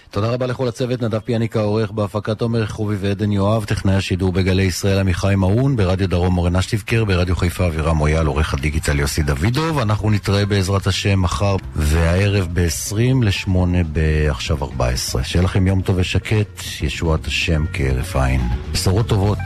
תודה 0.09 0.27
רבה 0.27 0.45
לכל 0.45 0.67
הצוות, 0.67 1.01
נדב 1.01 1.19
פיאניק 1.19 1.57
העורך 1.57 1.91
בהפקת 1.91 2.41
עומר 2.41 2.67
חובי 2.67 2.95
ועדן 2.99 3.31
יואב, 3.31 3.65
טכנאי 3.65 3.95
השידור 3.95 4.31
בגלי 4.31 4.63
ישראל 4.63 4.99
עמיחי 4.99 5.33
מעון, 5.37 5.75
ברדיו 5.75 6.09
דרום 6.09 6.37
אורן 6.37 6.55
אשטיבקר, 6.55 7.05
ברדיו 7.05 7.35
חיפה 7.35 7.67
אבירם 7.67 7.97
מויאל, 7.97 8.25
עורך 8.25 8.53
הדיגיטל 8.53 8.99
יוסי 8.99 9.23
דוידוב, 9.23 9.79
אנחנו 9.79 10.11
נתראה 10.11 10.45
בעזרת 10.45 10.87
השם 10.87 11.21
מחר 11.21 11.55
והערב 11.75 12.47
ב-20 12.53 12.95
ל-8 13.23 13.57
בעכשיו 13.91 14.63
14. 14.63 15.23
שיהיה 15.23 15.43
לכם 15.43 15.67
יום 15.67 15.81
טוב 15.81 15.95
ושקט, 15.99 16.61
ישועת 16.81 17.25
השם 17.25 17.65
כהרף 17.73 18.15
עין. 18.15 18.41
בשורות 18.71 19.07
טובות. 19.07 19.39